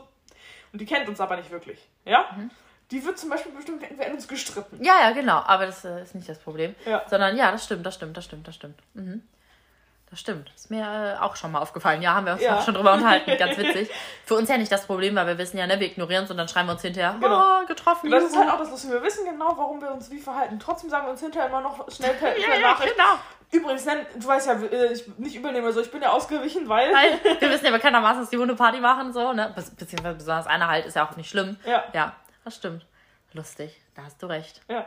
[0.72, 1.78] Und die kennt uns aber nicht wirklich.
[2.04, 2.24] Ja?
[2.36, 2.50] Mhm.
[2.90, 4.82] Die wird zum Beispiel bestimmt wir hätten uns gestritten.
[4.84, 5.38] Ja, ja, genau.
[5.46, 6.74] Aber das äh, ist nicht das Problem.
[6.84, 7.02] Ja.
[7.08, 8.78] Sondern ja, das stimmt, das stimmt, das stimmt, das stimmt.
[8.94, 9.22] Mhm.
[10.14, 10.48] Das stimmt.
[10.54, 12.00] Ist mir äh, auch schon mal aufgefallen.
[12.00, 12.56] Ja, haben wir uns Ja.
[12.56, 13.36] auch schon drüber unterhalten.
[13.36, 13.90] Ganz witzig.
[14.24, 16.36] Für uns ja nicht das Problem, weil wir wissen ja, ne, wir ignorieren es und
[16.36, 17.60] dann schreiben wir uns hinterher, Genau.
[17.62, 18.12] oh, getroffen.
[18.12, 18.92] Das ist halt auch das Lustige.
[18.94, 20.60] Wir wissen genau, warum wir uns wie verhalten.
[20.60, 22.92] Trotzdem sagen wir uns hinterher immer noch schnell per, ja, per ja, Nachricht.
[22.94, 23.18] genau.
[23.50, 26.92] Übrigens, du weißt ja, äh, ich nicht übernehme, so ich bin ja ausgewichen, weil.
[26.94, 29.52] Weil wir wissen ja bekanntermaßen, dass die Hunde Party machen, so, ne?
[29.56, 31.56] Be beziehungsweise besonders einer halt, ist ja auch nicht schlimm.
[31.66, 31.82] Ja.
[31.92, 32.12] Ja,
[32.44, 32.86] das stimmt.
[33.32, 34.60] Lustig, da hast du recht.
[34.68, 34.86] Ja.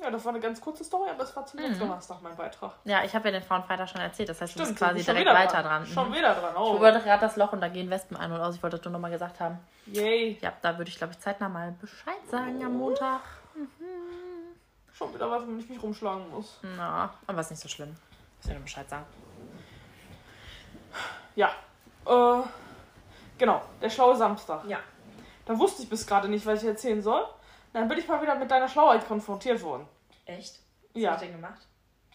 [0.00, 1.78] Ja, das war eine ganz kurze Story, aber das war zum mhm.
[1.78, 2.72] Donnerstag mein Beitrag.
[2.84, 4.28] Ja, ich habe ja den Frauenfreitag schon erzählt.
[4.28, 5.82] Das heißt, du Stimmt, bist quasi direkt weiter dran.
[5.82, 5.86] dran.
[5.86, 6.14] Schon Mhm.
[6.14, 6.80] wieder dran, Ich oh.
[6.80, 8.56] wollte gerade das Loch und da gehen Wespen ein und aus.
[8.56, 9.58] Ich wollte das nur nochmal gesagt haben.
[9.86, 10.38] Yay.
[10.42, 13.20] Ja, da würde ich, glaube ich, zeitnah mal Bescheid sagen am Montag.
[14.92, 16.58] Schon wieder was, womit ich mich rumschlagen muss.
[16.76, 17.94] Na, aber ist nicht so schlimm.
[18.42, 19.04] Ich nur Bescheid sagen.
[21.34, 21.50] Ja.
[22.06, 22.42] Äh,
[23.38, 24.64] genau, der schlaue Samstag.
[24.66, 24.78] Ja.
[25.44, 27.26] Da wusste ich bis gerade nicht, was ich erzählen soll.
[27.76, 29.86] Dann bin ich mal wieder mit deiner Schlauheit konfrontiert worden.
[30.24, 30.60] Echt?
[30.94, 31.10] Was Ja.
[31.10, 31.60] hast du denn gemacht?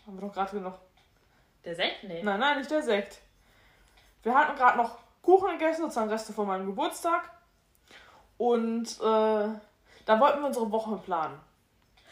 [0.07, 0.79] Haben wir doch gerade noch.
[1.63, 2.03] Der Sekt?
[2.03, 2.23] Nee.
[2.23, 3.19] Nein, nein, nicht der Sekt.
[4.23, 7.29] Wir hatten gerade noch Kuchen gegessen, sozusagen Reste von meinem Geburtstag.
[8.39, 11.39] Und äh, da wollten wir unsere Woche planen.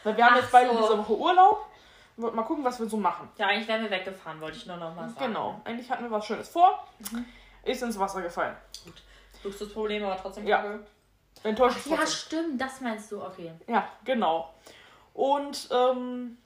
[0.04, 0.80] Weil wir haben Ach jetzt beide so.
[0.82, 1.66] diese Woche Urlaub.
[2.14, 3.28] Wir wollten mal gucken, was wir so machen.
[3.36, 5.26] Ja, eigentlich wären wir weggefahren, wollte ich nur noch mal sagen.
[5.26, 5.60] Genau.
[5.64, 6.86] Eigentlich hatten wir was Schönes vor.
[7.10, 7.24] Mhm.
[7.64, 8.56] Ist ins Wasser gefallen.
[9.42, 10.58] Luxusprobleme, aber trotzdem Ja.
[10.58, 10.86] kacke.
[11.42, 12.06] Enttäuscht Ja, trotzdem.
[12.16, 13.52] stimmt, das meinst du, okay.
[13.66, 14.52] Ja, genau.
[15.14, 16.36] Und ähm,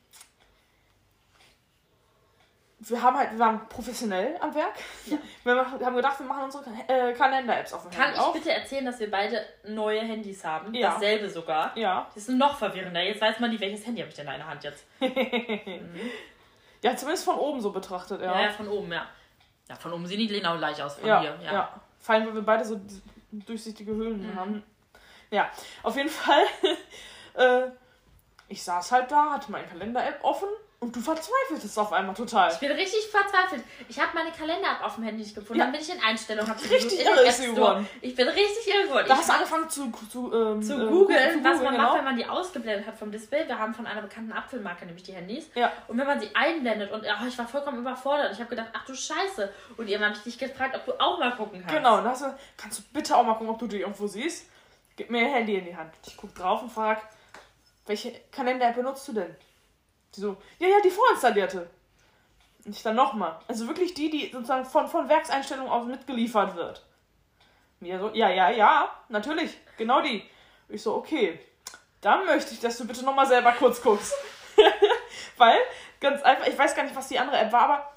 [2.80, 4.74] wir haben halt, wir waren professionell am Werk.
[5.07, 5.16] Ja.
[5.44, 8.33] Wir haben gedacht, wir machen unsere äh, Kalender-Apps auf dem Kann Handy ich auf.
[8.33, 10.72] bitte erzählen, dass wir beide neue Handys haben?
[10.74, 10.90] Ja.
[10.92, 11.76] Dasselbe sogar.
[11.76, 12.07] Ja.
[12.14, 13.02] Das ist noch verwirrender.
[13.02, 14.85] Jetzt weiß man nicht, welches Handy habe ich denn in der Hand jetzt.
[16.83, 18.40] ja, zumindest von oben so betrachtet, Ja, ja.
[18.46, 19.07] ja, von oben, ja.
[19.68, 21.38] Ja, von oben sehen die genau gleich aus von Ja, hier.
[21.42, 21.52] ja.
[21.52, 21.80] Ja.
[21.98, 22.80] Vor allem, weil wir beide so
[23.33, 24.35] durchsichtige Höhlen Mhm.
[24.35, 24.62] haben.
[25.35, 25.51] Ja,
[25.83, 26.44] auf jeden Fall.
[27.35, 27.70] äh,
[28.49, 30.49] ich saß halt da, hatte meine Kalender-App offen
[30.85, 32.53] und du verzweifeltest auf einmal total.
[32.53, 33.64] Ich bin richtig verzweifelt.
[33.88, 35.59] Ich habe meine Kalender-App auf dem Handy nicht gefunden.
[35.59, 35.64] Ja.
[35.64, 36.51] Dann bin ich in Einstellungen.
[36.51, 37.88] Hab sie Richtig in irre ist sie geworden.
[38.03, 39.07] Ich bin richtig irre geworden.
[39.09, 41.85] Da Ich hast du angefangen zu, zu, ähm, zu äh, googeln, was man genau.
[41.85, 43.49] macht, wenn man die ausgeblendet hat vom Display.
[43.49, 45.49] Wir haben von einer bekannten Apfelmarke nämlich die Handys.
[45.55, 45.73] Ja.
[45.88, 48.33] Und wenn man sie einblendet und oh, ich war vollkommen überfordert.
[48.33, 49.51] Ich habe gedacht, ach du Scheiße.
[49.79, 51.75] Und irgendwann habe ich dich gefragt, ob du auch mal gucken kannst.
[51.75, 54.07] Genau, und da hast du, kannst du bitte auch mal gucken, ob du die irgendwo
[54.07, 54.51] siehst.
[54.96, 55.92] Gib mir ihr Handy in die Hand.
[56.07, 57.02] Ich guck drauf und frag,
[57.87, 59.35] welche Kalender-App benutzt du denn?
[60.14, 61.68] Die so, ja, ja, die vorinstallierte.
[62.64, 63.38] Und ich dann nochmal.
[63.48, 66.85] Also wirklich die, die sozusagen von, von Werkseinstellungen aus mitgeliefert wird.
[67.80, 70.22] Mir so, ja, ja, ja, natürlich, genau die.
[70.68, 71.38] Ich so, okay,
[72.00, 74.14] dann möchte ich, dass du bitte nochmal selber kurz guckst.
[75.37, 75.59] Weil,
[76.00, 77.93] ganz einfach, ich weiß gar nicht, was die andere App war, aber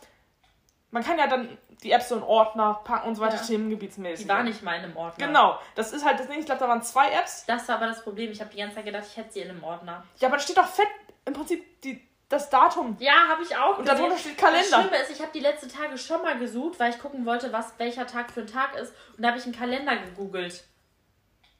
[0.97, 3.41] man kann ja dann die Apps so in Ordner packen und so weiter, Ja.
[3.43, 4.25] themengebietsmäßig.
[4.25, 5.27] Die war nicht mal in einem Ordner.
[5.27, 6.39] Genau, das ist halt das Ding.
[6.39, 7.45] Ich glaube, da waren zwei Apps.
[7.45, 8.31] Das war aber das Problem.
[8.31, 10.03] Ich habe die ganze Zeit gedacht, ich hätte sie in einem Ordner.
[10.17, 10.87] Ja, aber da steht doch fett
[11.25, 12.97] im Prinzip die, das Datum.
[12.99, 13.77] Ja, habe ich auch.
[13.77, 14.65] Und darunter steht Kalender.
[14.71, 17.53] Das Schlimme ist, ich habe die letzten Tage schon mal gesucht, weil ich gucken wollte,
[17.53, 18.91] was welcher Tag für ein Tag ist.
[19.15, 20.63] Und da habe ich einen Kalender gegoogelt.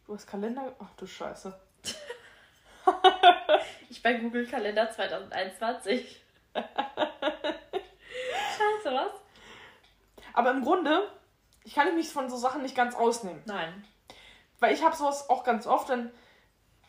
[0.08, 0.73] Du hast Kalender.
[0.80, 1.54] Ach du Scheiße.
[3.89, 6.21] Ich bei Google Kalender 2021.
[6.56, 6.63] Scheiße,
[8.86, 9.12] was?
[10.38, 11.02] Aber im Grunde,
[11.63, 13.41] ich kann mich von so Sachen nicht ganz ausnehmen.
[13.47, 13.84] Nein.
[14.60, 16.12] Weil ich habe sowas auch ganz oft, denn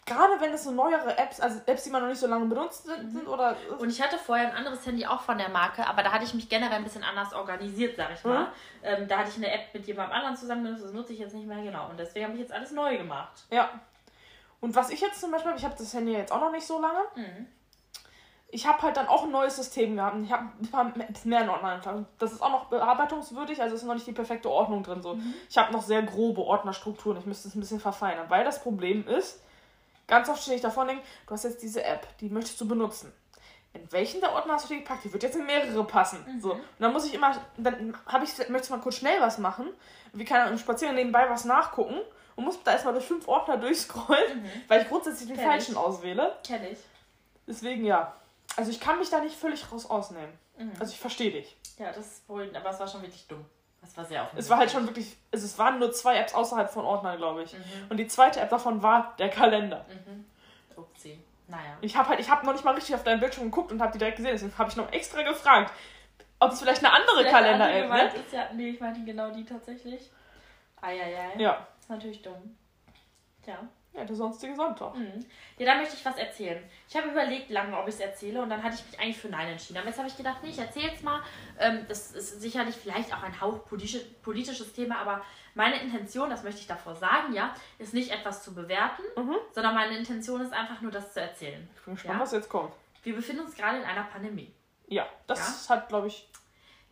[0.04, 2.84] gerade wenn es so neuere Apps, also Apps, die man noch nicht so lange benutzt
[2.84, 3.56] sind, sind oder.
[3.78, 6.34] Und ich hatte vorher ein anderes Handy auch von der Marke, aber da hatte ich
[6.34, 8.44] mich generell ein bisschen anders organisiert, sag ich mal.
[8.44, 8.50] Mhm.
[8.82, 11.34] Ähm, da hatte ich eine App mit jemandem anderen zusammen benutzt, das nutze ich jetzt
[11.34, 11.88] nicht mehr genau.
[11.88, 13.44] Und deswegen habe ich jetzt alles neu gemacht.
[13.50, 13.80] Ja.
[14.60, 16.66] Und was ich jetzt zum Beispiel habe, ich habe das Handy jetzt auch noch nicht
[16.66, 17.00] so lange.
[17.14, 17.46] Mhm.
[18.50, 20.16] Ich habe halt dann auch ein neues System gehabt.
[20.24, 20.92] Ich habe ein paar
[21.24, 22.06] mehr in Ordner eingetragen.
[22.18, 25.02] Das ist auch noch bearbeitungswürdig, also ist noch nicht die perfekte Ordnung drin.
[25.02, 25.18] So.
[25.50, 27.18] Ich habe noch sehr grobe Ordnerstrukturen.
[27.18, 28.30] Ich müsste es ein bisschen verfeinern.
[28.30, 29.42] Weil das Problem ist,
[30.06, 32.66] ganz oft stehe ich davor und denke, du hast jetzt diese App, die möchtest du
[32.66, 33.12] benutzen.
[33.74, 35.04] In welchen der Ordner hast du die gepackt?
[35.04, 36.24] Die wird jetzt in mehrere passen.
[36.40, 36.52] So.
[36.52, 39.68] Und dann muss ich immer, dann habe ich, möchte ich mal kurz schnell was machen.
[40.14, 42.00] Wie kann ich im Spazieren nebenbei was nachgucken
[42.34, 45.78] und muss da erstmal durch fünf Ordner durchscrollen, weil ich grundsätzlich den Kenn falschen ich.
[45.78, 46.36] auswähle.
[46.46, 46.78] Kenne ich.
[47.46, 48.14] Deswegen ja.
[48.58, 50.36] Also ich kann mich da nicht völlig raus ausnehmen.
[50.56, 50.72] Mhm.
[50.80, 51.56] Also ich verstehe dich.
[51.78, 53.44] Ja, das ist wohl, aber es war schon wirklich dumm.
[53.80, 54.44] Das war sehr offensichtlich.
[54.44, 57.44] Es war halt schon wirklich, also es waren nur zwei Apps außerhalb von Ordnern, glaube
[57.44, 57.52] ich.
[57.52, 57.62] Mhm.
[57.88, 59.86] Und die zweite App davon war der Kalender.
[60.74, 61.20] Upsi.
[61.46, 61.78] Naja.
[61.82, 63.92] Ich habe halt, ich habe noch nicht mal richtig auf deinen Bildschirm geguckt und habe
[63.92, 64.32] die direkt gesehen.
[64.32, 65.72] Deswegen habe ich noch extra gefragt,
[66.40, 68.20] ob es vielleicht eine andere Kalender-App ne?
[68.20, 70.10] ist ja, nee, ich meinte genau die tatsächlich.
[70.80, 71.36] Eieiei.
[71.38, 71.64] Ja.
[71.78, 72.56] Ist natürlich dumm.
[73.44, 73.58] Tja.
[73.94, 74.94] Ja, der sonstige Sonntag.
[74.94, 75.24] Mhm.
[75.56, 76.62] Ja, da möchte ich was erzählen.
[76.88, 79.28] Ich habe überlegt lange, ob ich es erzähle und dann hatte ich mich eigentlich für
[79.28, 79.78] Nein entschieden.
[79.78, 81.20] Aber jetzt habe ich gedacht, nee, ich erzähle es mal.
[81.58, 85.24] Ähm, das ist sicherlich vielleicht auch ein Hauch politische, politisches Thema, aber
[85.54, 89.34] meine Intention, das möchte ich davor sagen, ja, ist nicht etwas zu bewerten, Mhm.
[89.52, 91.68] sondern meine Intention ist einfach nur das zu erzählen.
[91.76, 92.20] Ich bin gespannt, Ja?
[92.22, 92.72] was jetzt kommt.
[93.02, 94.52] Wir befinden uns gerade in einer Pandemie.
[94.86, 96.28] Ja, das hat, glaube ich,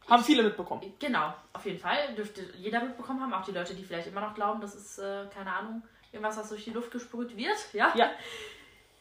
[0.09, 0.93] haben viele mitbekommen.
[0.99, 2.15] Genau, auf jeden Fall.
[2.17, 5.27] Dürfte jeder mitbekommen haben, auch die Leute, die vielleicht immer noch glauben, das ist, äh,
[5.33, 5.83] keine Ahnung,
[6.17, 7.57] irgendwas, was durch die Luft gesprüht wird.
[7.73, 7.93] Ja.
[7.95, 8.11] Ja.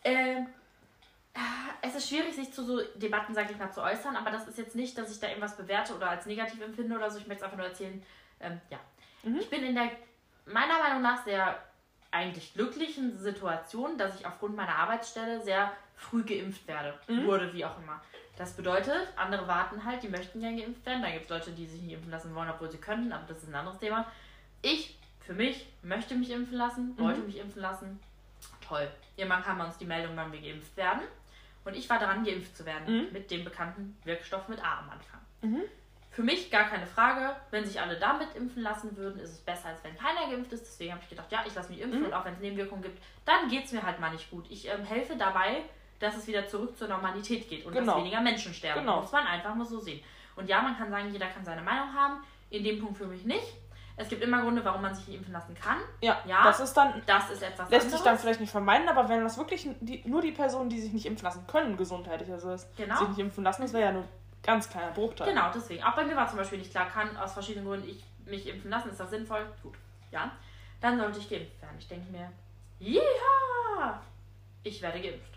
[0.03, 0.47] Ähm,
[1.34, 1.39] äh,
[1.82, 4.57] es ist schwierig, sich zu so Debatten, sage ich mal, zu äußern, aber das ist
[4.57, 7.20] jetzt nicht, dass ich da irgendwas bewerte oder als negativ empfinde oder so.
[7.20, 8.03] Ich möchte es einfach nur erzählen.
[8.39, 8.80] Ähm, ja.
[9.24, 9.39] Mhm.
[9.39, 9.91] Ich bin in der,
[10.45, 11.61] meiner Meinung nach, sehr
[12.11, 16.97] eigentlich glücklichen Situation, dass ich aufgrund meiner Arbeitsstelle sehr früh geimpft werde.
[17.26, 18.01] Wurde, wie auch immer.
[18.38, 21.01] Das bedeutet, andere warten halt, die möchten gerne geimpft werden.
[21.01, 23.43] Dann gibt es Leute, die sich nicht impfen lassen wollen, obwohl sie könnten, aber das
[23.43, 24.09] ist ein anderes Thema.
[24.61, 28.00] Ich, für mich, möchte mich impfen lassen, wollte mich impfen lassen.
[28.68, 28.88] Toll.
[29.16, 31.02] Irgendwann kam uns die Meldung, wann wir geimpft werden.
[31.64, 35.62] Und ich war dran, geimpft zu werden mit dem bekannten Wirkstoff mit A am Anfang.
[36.12, 37.36] Für mich gar keine Frage.
[37.52, 40.64] Wenn sich alle damit impfen lassen würden, ist es besser, als wenn keiner geimpft ist.
[40.66, 43.02] Deswegen habe ich gedacht, ja, ich lasse mich impfen und auch wenn es Nebenwirkungen gibt,
[43.26, 44.46] dann geht es mir halt mal nicht gut.
[44.50, 45.64] Ich ähm, helfe dabei,
[46.00, 47.94] dass es wieder zurück zur Normalität geht und Genau.
[47.94, 48.82] dass weniger Menschen sterben.
[48.82, 49.02] Genau.
[49.02, 50.02] Muss man einfach mal so sehen.
[50.36, 52.24] Und ja, man kann sagen, jeder kann seine Meinung haben.
[52.50, 53.54] In dem Punkt für mich nicht.
[53.98, 55.78] Es gibt immer Gründe, warum man sich nicht impfen lassen kann.
[56.02, 56.43] Ja, Ja.
[56.43, 58.04] das ist dann, Das ist etwas lässt sich anderes.
[58.04, 61.06] dann vielleicht nicht vermeiden, aber wenn das wirklich die, nur die Personen, die sich nicht
[61.06, 62.98] impfen lassen können, gesundheitlich, also das, Genau.
[63.00, 64.10] sich nicht impfen lassen, das wäre ja nur ein
[64.43, 65.28] ganz kleiner Bruchteil.
[65.30, 65.82] Genau, deswegen.
[65.84, 68.70] Auch bei mir war zum Beispiel nicht klar, kann aus verschiedenen Gründen ich mich impfen
[68.70, 68.89] lassen.
[68.89, 69.46] Ist das sinnvoll?
[69.64, 69.76] Gut.
[70.12, 70.30] Ja.
[70.82, 71.76] Dann sollte ich geimpft werden.
[71.80, 72.30] Ich denke mir,
[72.80, 74.02] ja,
[74.64, 75.32] ich werde geimpft.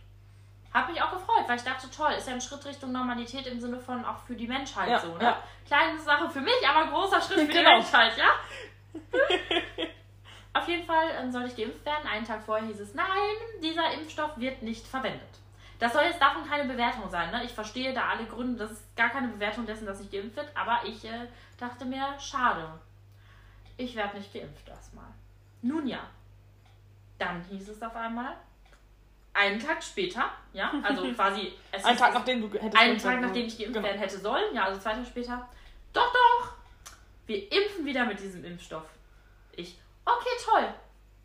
[0.72, 3.58] Hab mich auch gefreut, weil ich dachte, toll, ist ja ein Schritt Richtung Normalität im
[3.60, 5.24] Sinne von auch für die Menschheit Ja, so, ne?
[5.24, 5.42] ja.
[5.66, 7.76] Kleine Sache für mich, aber großer Schritt für die Genau.
[7.78, 8.28] Menschheit, ja?
[10.54, 12.06] Auf jeden Fall ähm, sollte ich geimpft werden.
[12.08, 13.06] Einen Tag vorher hieß es, nein,
[13.62, 15.20] dieser Impfstoff wird nicht verwendet.
[15.78, 17.30] Das soll jetzt davon keine Bewertung sein.
[17.30, 17.44] Ne?
[17.44, 18.58] Ich verstehe da alle Gründe.
[18.58, 20.50] Das ist gar keine Bewertung dessen, dass ich geimpft wird.
[20.56, 22.68] Aber ich äh, dachte mir, schade.
[23.76, 25.06] Ich werde nicht geimpft erstmal.
[25.62, 26.00] Nun ja.
[27.18, 28.34] Dann hieß es auf einmal,
[29.38, 31.52] einen Tag später, ja, also quasi.
[31.70, 33.86] Es Einen Tag, nachdem du hättest einen Tag, nachdem ich geimpft Genau.
[33.86, 35.48] werden hätte sollen, ja, also zwei Tage später.
[35.92, 36.52] Doch, doch!
[37.26, 38.84] Wir impfen wieder mit diesem Impfstoff.
[39.52, 40.74] Ich, okay, toll.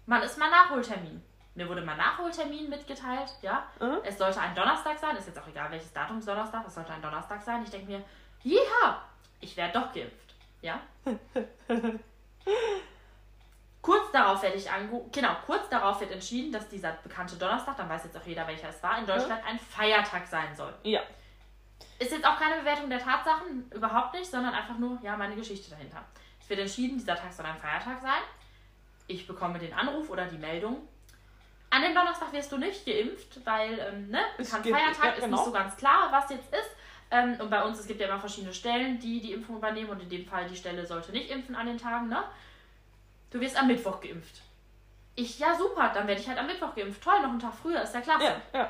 [0.06, 1.24] Wann ist mein Nachholtermin?
[1.56, 3.68] Mir wurde mein Nachholtermin mitgeteilt, ja.
[3.80, 3.98] Mhm.
[4.04, 6.94] Es sollte ein Donnerstag sein, ist jetzt auch egal, welches Datum ist Donnerstag, es sollte
[6.94, 7.64] ein Donnerstag sein.
[7.64, 8.04] Ich denke mir,
[8.44, 9.02] ja,
[9.40, 10.80] ich werde doch geimpft, ja.
[13.84, 17.90] Kurz darauf werde ich angerufen, genau, kurz darauf wird entschieden, dass dieser bekannte Donnerstag, dann
[17.90, 20.74] weiß jetzt auch jeder, welcher es war, in Deutschland ein Feiertag sein soll.
[20.84, 21.02] Ja.
[22.00, 25.70] Ist jetzt auch keine Bewertung der Tatsachen, überhaupt nicht, sondern einfach nur, ja, meine Geschichte
[25.70, 26.02] dahinter.
[26.40, 28.22] Es wird entschieden, dieser Tag soll ein Feiertag sein.
[29.08, 30.88] Ich bekomme den Anruf oder die Meldung.
[31.70, 35.24] An dem Donnerstag wirst du nicht geimpft, weil, ähm, ne, Es bekannt Feiertag ja, ist
[35.26, 35.36] genau.
[35.36, 36.70] nicht so ganz klar, was jetzt ist.
[37.12, 40.02] Ähm, und bei uns, es gibt ja immer verschiedene Stellen, die die Impfung übernehmen und
[40.02, 42.24] in dem Fall die Stelle sollte nicht impfen an den Tagen, ne?
[43.34, 44.42] Du wirst am Mittwoch geimpft.
[45.16, 47.04] Ich, ja super, dann werde ich halt am Mittwoch geimpft.
[47.04, 48.24] Toll, noch einen Tag früher, ist ja klasse.
[48.24, 48.70] Ja, ja.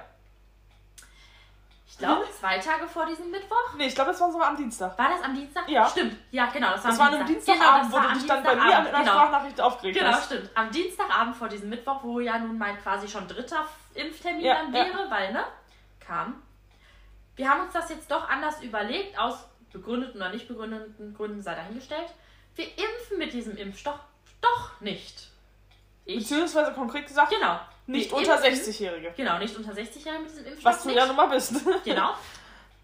[1.85, 3.73] Ich glaube, zwei Tage vor diesem Mittwoch.
[3.77, 4.97] Nee, ich glaube, es war sogar am Dienstag.
[4.97, 5.67] War das am Dienstag?
[5.69, 5.87] Ja.
[5.87, 6.15] Stimmt.
[6.31, 6.71] Ja, genau.
[6.71, 7.53] Das war, Das am war am Dienstag.
[7.55, 9.13] Dienstagabend, genau, wo das du dich am dann bei mir Dienstagabend, mit einer genau.
[9.25, 10.25] Sprachnachricht aufgeregt Genau, hast.
[10.25, 10.49] stimmt.
[10.55, 14.73] Am Dienstagabend vor diesem Mittwoch, wo ja nun mein quasi schon dritter Impftermin Ja, dann
[14.73, 14.85] ja.
[14.85, 15.43] wäre, weil, ne,
[15.99, 16.41] kam.
[17.35, 21.53] Wir haben uns das jetzt doch anders überlegt, aus begründeten oder nicht begründeten Gründen sei
[21.55, 22.07] dahingestellt.
[22.55, 23.99] Wir impfen mit diesem Impfstoff
[24.43, 25.27] doch nicht.
[26.05, 27.59] Ich, Beziehungsweise konkret gesagt, genau.
[27.87, 29.13] nicht unter impfen- 60-Jährige.
[29.15, 30.65] Genau, nicht unter 60-Jährigen mit diesem Impfstoff.
[30.73, 30.97] Was du nicht.
[30.97, 31.53] ja nun mal bist.
[31.85, 32.13] Genau.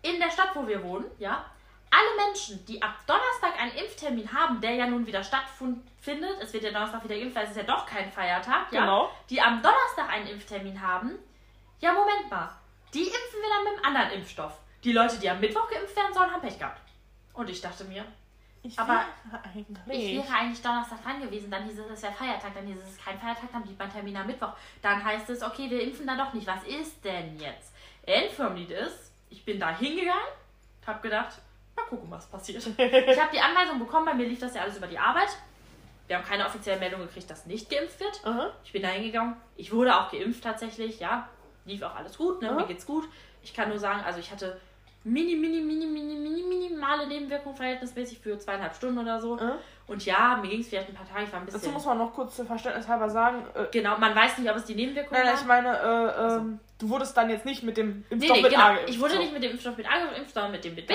[0.01, 1.43] In der Stadt, wo wir wohnen, ja.
[1.91, 6.63] Alle Menschen, die ab Donnerstag einen Impftermin haben, der ja nun wieder stattfindet, es wird
[6.63, 8.81] ja Donnerstag wieder geimpft, weil es ist ja doch kein Feiertag, ja.
[8.81, 9.11] Genau.
[9.29, 11.17] Die am Donnerstag einen Impftermin haben,
[11.81, 12.49] ja, Moment mal.
[12.93, 14.53] Die impfen wir dann mit einem anderen Impfstoff.
[14.83, 16.81] Die Leute, die am Mittwoch geimpft werden sollen, haben Pech gehabt.
[17.33, 18.05] Und ich dachte mir,
[18.61, 19.05] Ich Aber
[19.87, 22.83] ich wäre eigentlich Donnerstag dran gewesen, dann hieß es, es wäre Feiertag, dann hieß es,
[22.83, 24.53] es ist kein Feiertag, dann blieb mein Termin am Mittwoch.
[24.81, 26.45] Dann heißt es, okay, wir impfen dann doch nicht.
[26.45, 27.73] Was ist denn jetzt?
[28.05, 30.27] Endfirmlied ist, ich bin da hingegangen,
[30.85, 31.37] hab gedacht,
[31.75, 32.65] mal gucken, was passiert.
[32.77, 35.29] ich habe die Anweisung bekommen, bei mir lief das ja alles über die Arbeit.
[36.07, 38.25] Wir haben keine offizielle Meldung gekriegt, dass nicht geimpft wird.
[38.25, 38.51] Aha.
[38.63, 39.35] Ich bin da hingegangen.
[39.55, 41.29] Ich wurde auch geimpft tatsächlich, ja.
[41.65, 42.49] Lief auch alles gut, ne?
[42.49, 42.57] Mhm.
[42.57, 43.07] Mir geht's gut.
[43.43, 44.59] Ich kann nur sagen, also ich hatte
[45.03, 49.35] mini, mini, mini, mini, mini, minimale Nebenwirkungen verhältnismäßig für zweieinhalb Stunden oder so.
[49.35, 49.51] Mhm.
[49.87, 51.61] Und ja, mir ging es vielleicht ein paar Tage, ich war ein bisschen.
[51.61, 53.43] Dazu muss man noch kurz zur Verständnis halber sagen.
[53.55, 56.59] Äh, genau, man weiß nicht, ob es die Nebenwirkungen nein, nein, ich meine, äh, ähm,
[56.77, 58.63] du wurdest dann jetzt nicht mit dem Nee, Impfstoff nee, mit genau.
[58.63, 58.89] A geimpft.
[58.89, 60.93] Ich wurde nicht mit dem Impfstoff mit A geimpft, sondern mit dem mit B.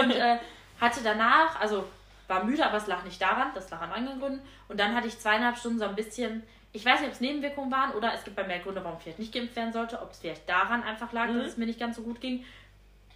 [0.00, 0.38] Und äh,
[0.80, 1.84] hatte danach, also
[2.28, 4.42] war müde, aber es lag nicht daran, das lag an anderen Gründen.
[4.68, 6.42] Und dann hatte ich zweieinhalb Stunden so ein bisschen,
[6.72, 9.04] ich weiß nicht, ob es Nebenwirkungen waren oder es gibt bei mir Gründe, warum ich
[9.04, 11.38] vielleicht nicht geimpft werden sollte, ob es vielleicht daran einfach lag, Mhm.
[11.38, 12.44] dass es mir nicht ganz so gut ging.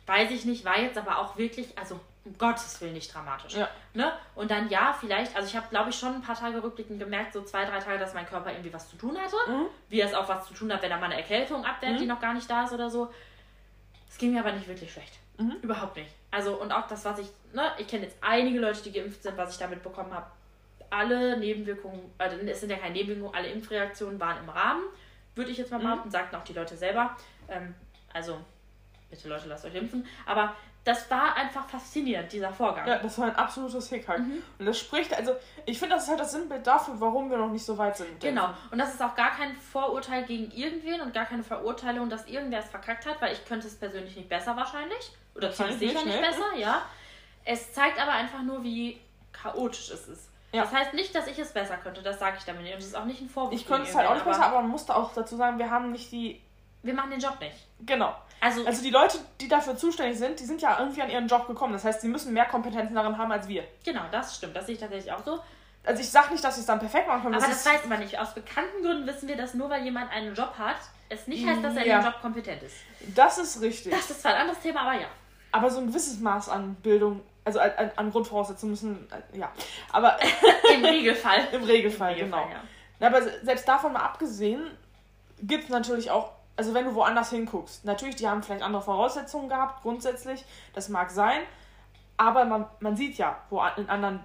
[0.06, 3.54] Weiß ich nicht, war jetzt aber auch wirklich, also um Gottes Willen nicht dramatisch.
[3.54, 3.68] Ja.
[3.94, 4.12] Ne?
[4.34, 7.32] Und dann ja, vielleicht, also ich habe glaube ich schon ein paar Tage rückblickend gemerkt,
[7.32, 9.36] so zwei, drei Tage, dass mein Körper irgendwie was zu tun hatte.
[9.48, 9.66] Mhm.
[9.88, 11.98] Wie es auch was zu tun hat, wenn er mal eine Erkältung abwehrt, Mhm.
[11.98, 13.12] die noch gar nicht da ist oder so.
[14.08, 15.18] Es ging mir aber nicht wirklich schlecht.
[15.38, 15.56] Mhm.
[15.62, 16.10] Überhaupt nicht.
[16.30, 19.36] Also, und auch das, was ich, ne, ich kenne jetzt einige Leute, die geimpft sind,
[19.36, 20.26] was ich damit bekommen habe.
[20.90, 24.82] Alle Nebenwirkungen, also es sind ja keine Nebenwirkungen, alle Impfreaktionen waren im Rahmen,
[25.34, 25.82] würde ich jetzt mal Mhm.
[25.84, 27.16] behaupten, sagten auch die Leute selber.
[27.48, 27.74] Ähm,
[28.12, 28.38] also,
[29.10, 30.06] bitte Leute, lasst euch impfen.
[30.24, 30.54] Aber
[30.86, 32.86] das war einfach faszinierend, dieser Vorgang.
[32.86, 34.20] Ja, das war ein absolutes Hickhack.
[34.58, 35.34] Und das spricht, also
[35.64, 38.20] ich finde, das ist halt das Sinnbild dafür, warum wir noch nicht so weit sind.
[38.20, 38.50] Genau.
[38.70, 42.60] Und das ist auch gar kein Vorurteil gegen irgendwen und gar keine Verurteilung, dass irgendwer
[42.60, 45.12] es verkackt hat, weil ich könnte es persönlich nicht besser wahrscheinlich.
[45.34, 46.26] Oder ziemlich sicher nicht, nicht, ne?
[46.28, 46.82] besser, ja.
[47.44, 49.00] Es zeigt aber einfach nur, wie
[49.32, 50.30] chaotisch es ist.
[50.52, 50.62] Ja.
[50.62, 52.74] Das heißt nicht, dass ich es besser könnte, das sage ich damit nicht.
[52.74, 53.52] Und es ist auch nicht ein Vorwurf.
[53.52, 55.90] Ich könnte es halt auch nicht besser, aber man musste auch dazu sagen, wir haben
[55.90, 56.40] nicht die.
[56.82, 57.56] Wir machen den Job nicht.
[57.80, 58.14] Genau.
[58.40, 61.46] Also, Also die Leute, die dafür zuständig sind, die sind ja irgendwie an ihren Job
[61.46, 61.72] gekommen.
[61.72, 63.64] Das heißt, sie müssen mehr Kompetenzen darin haben als wir.
[63.84, 64.54] genau, das stimmt.
[64.54, 65.38] Das sehe ich tatsächlich auch so.
[65.84, 67.34] Also ich sag nicht, dass sie es dann perfekt machen können.
[67.36, 68.18] Aber das ist, weiß man nicht.
[68.18, 70.76] Aus bekannten Gründen wissen wir, dass nur weil jemand einen Job hat,
[71.08, 72.00] es nicht heißt, dass er in Ja.
[72.00, 72.74] dem Job kompetent ist.
[73.14, 73.92] das ist richtig.
[73.92, 75.06] Das ist zwar ein anderes Thema, aber ja.
[75.52, 79.52] Aber so ein gewisses Maß an Bildung, also an, an- Grundvoraussetzungen müssen, äh, ja.
[79.92, 80.18] Aber
[80.74, 81.46] Im Regelfall.
[81.52, 82.38] im Regelfall, Im genau.
[82.42, 82.68] Regelfall, ja.
[82.98, 84.66] Na, aber se- selbst davon mal abgesehen,
[85.40, 89.48] gibt es natürlich auch, also wenn du woanders hinguckst, natürlich, die haben vielleicht andere Voraussetzungen
[89.48, 90.44] gehabt, grundsätzlich,
[90.74, 91.42] das mag sein,
[92.16, 94.20] aber man, man sieht ja, wo in anderen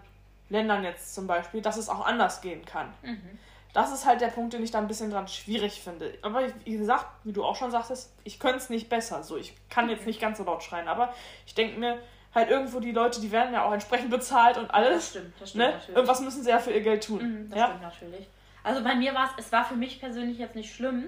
[0.49, 2.87] Ländern jetzt zum Beispiel, dass es auch anders gehen kann.
[3.03, 3.39] Mhm.
[3.73, 6.13] Das ist halt der Punkt, den ich da ein bisschen dran schwierig finde.
[6.23, 9.23] Aber wie gesagt, wie du auch schon sagtest, ich könnte es nicht besser.
[9.23, 11.13] So, ich kann jetzt nicht ganz so laut schreien, aber
[11.45, 11.97] ich denke mir,
[12.35, 15.09] halt irgendwo die Leute, die werden ja auch entsprechend bezahlt und Das alles.
[15.11, 15.71] stimmt, das stimmt Ne?
[15.71, 15.95] natürlich.
[15.95, 17.21] Irgendwas müssen sie ja für ihr Geld tun.
[17.43, 17.65] Mhm, das ja?
[17.67, 18.27] stimmt natürlich.
[18.63, 21.05] Also bei mir war es, es war für mich persönlich jetzt nicht schlimm,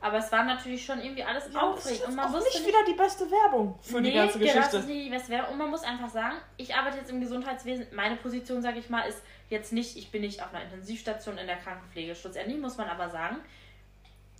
[0.00, 2.08] aber es war natürlich schon irgendwie alles Ja, das ist aufregend.
[2.08, 4.76] Und man auch nicht wieder die beste Werbung für die ganze genau, das Geschichte.
[4.78, 5.52] ist nicht die beste Werbung.
[5.52, 7.86] Und man muss einfach sagen, ich arbeite jetzt im Gesundheitswesen.
[7.92, 11.46] Meine Position, sage ich mal, ist jetzt nicht, ich bin nicht auf einer Intensivstation in
[11.46, 12.14] der Krankenpflege.
[12.14, 13.36] Schlussendlich muss man aber sagen,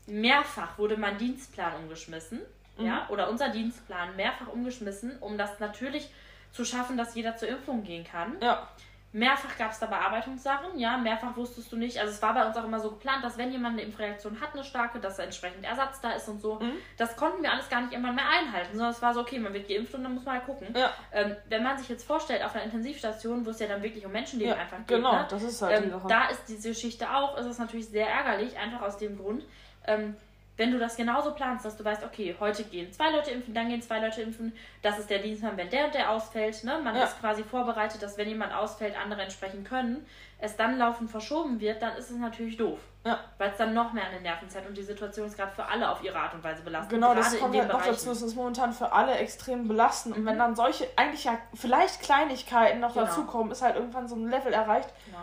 [0.07, 2.41] mehrfach wurde mein Dienstplan umgeschmissen.
[2.77, 2.87] Mhm.
[2.87, 6.11] Ja, oder unser Dienstplan mehrfach umgeschmissen, um das natürlich
[6.53, 8.37] zu schaffen, dass jeder zur Impfung gehen kann.
[8.41, 8.69] Ja,
[9.17, 11.99] Mehrfach gab es da Bearbeitungssachen, ja, mehrfach wusstest du nicht.
[11.99, 14.53] Also es war bei uns auch immer so geplant, dass wenn jemand eine Impfreaktion hat,
[14.53, 16.57] eine starke, dass entsprechend Ersatz da ist und so.
[16.57, 16.73] Mhm.
[16.99, 19.55] Das konnten wir alles gar nicht immer mehr einhalten, sondern es war so, okay, man
[19.55, 20.69] wird geimpft und dann muss man halt gucken.
[20.77, 24.05] ja, Ähm, wenn man sich jetzt vorstellt, auf einer Intensivstation, wo es ja dann wirklich
[24.05, 25.27] um Menschenleben ja einfach geht, genau, ne?
[25.31, 28.83] das ist halt ähm, da ist diese Geschichte auch, ist es natürlich sehr ärgerlich, einfach
[28.83, 29.45] aus dem Grund,
[29.87, 30.15] ähm,
[30.57, 33.69] wenn du das genauso planst, dass du weißt, okay, heute gehen zwei Leute impfen, dann
[33.69, 34.53] gehen zwei Leute impfen,
[34.83, 36.79] das ist der Dienstplan, wenn der und der ausfällt, ne?
[36.83, 37.05] man Ja.
[37.05, 40.07] ist quasi vorbereitet, dass wenn jemand ausfällt, andere entsprechend können,
[40.39, 42.79] es dann laufend verschoben wird, dann ist es natürlich doof.
[43.05, 43.19] Ja.
[43.39, 45.65] Weil es dann noch mehr an den Nerven zerrt und die Situation ist gerade für
[45.65, 46.91] alle auf ihre Art und Weise belastend.
[46.91, 48.11] Genau, das kommt in halt noch dazu.
[48.11, 50.17] Es ist momentan für alle extrem belastend.
[50.17, 50.27] Und Mhm.
[50.27, 53.07] wenn dann solche, eigentlich ja vielleicht Kleinigkeiten noch Genau.
[53.07, 54.89] dazukommen, ist halt irgendwann so ein Level erreicht.
[55.07, 55.19] Genau.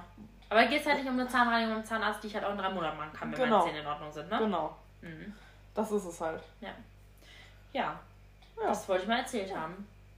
[0.50, 2.52] Aber geht es halt nicht um eine Zahnreinigung und einen Zahnarzt, die ich halt auch
[2.52, 3.58] in drei Monaten machen kann, wenn Genau.
[3.60, 4.30] meine Zähne in Ordnung sind.
[4.32, 4.38] Ne?
[4.38, 5.34] Genau, Mhm.
[5.76, 6.42] das ist es halt.
[6.62, 6.74] Ja.
[7.74, 8.00] Ja.
[8.56, 9.88] Das wollte ich mal erzählt haben.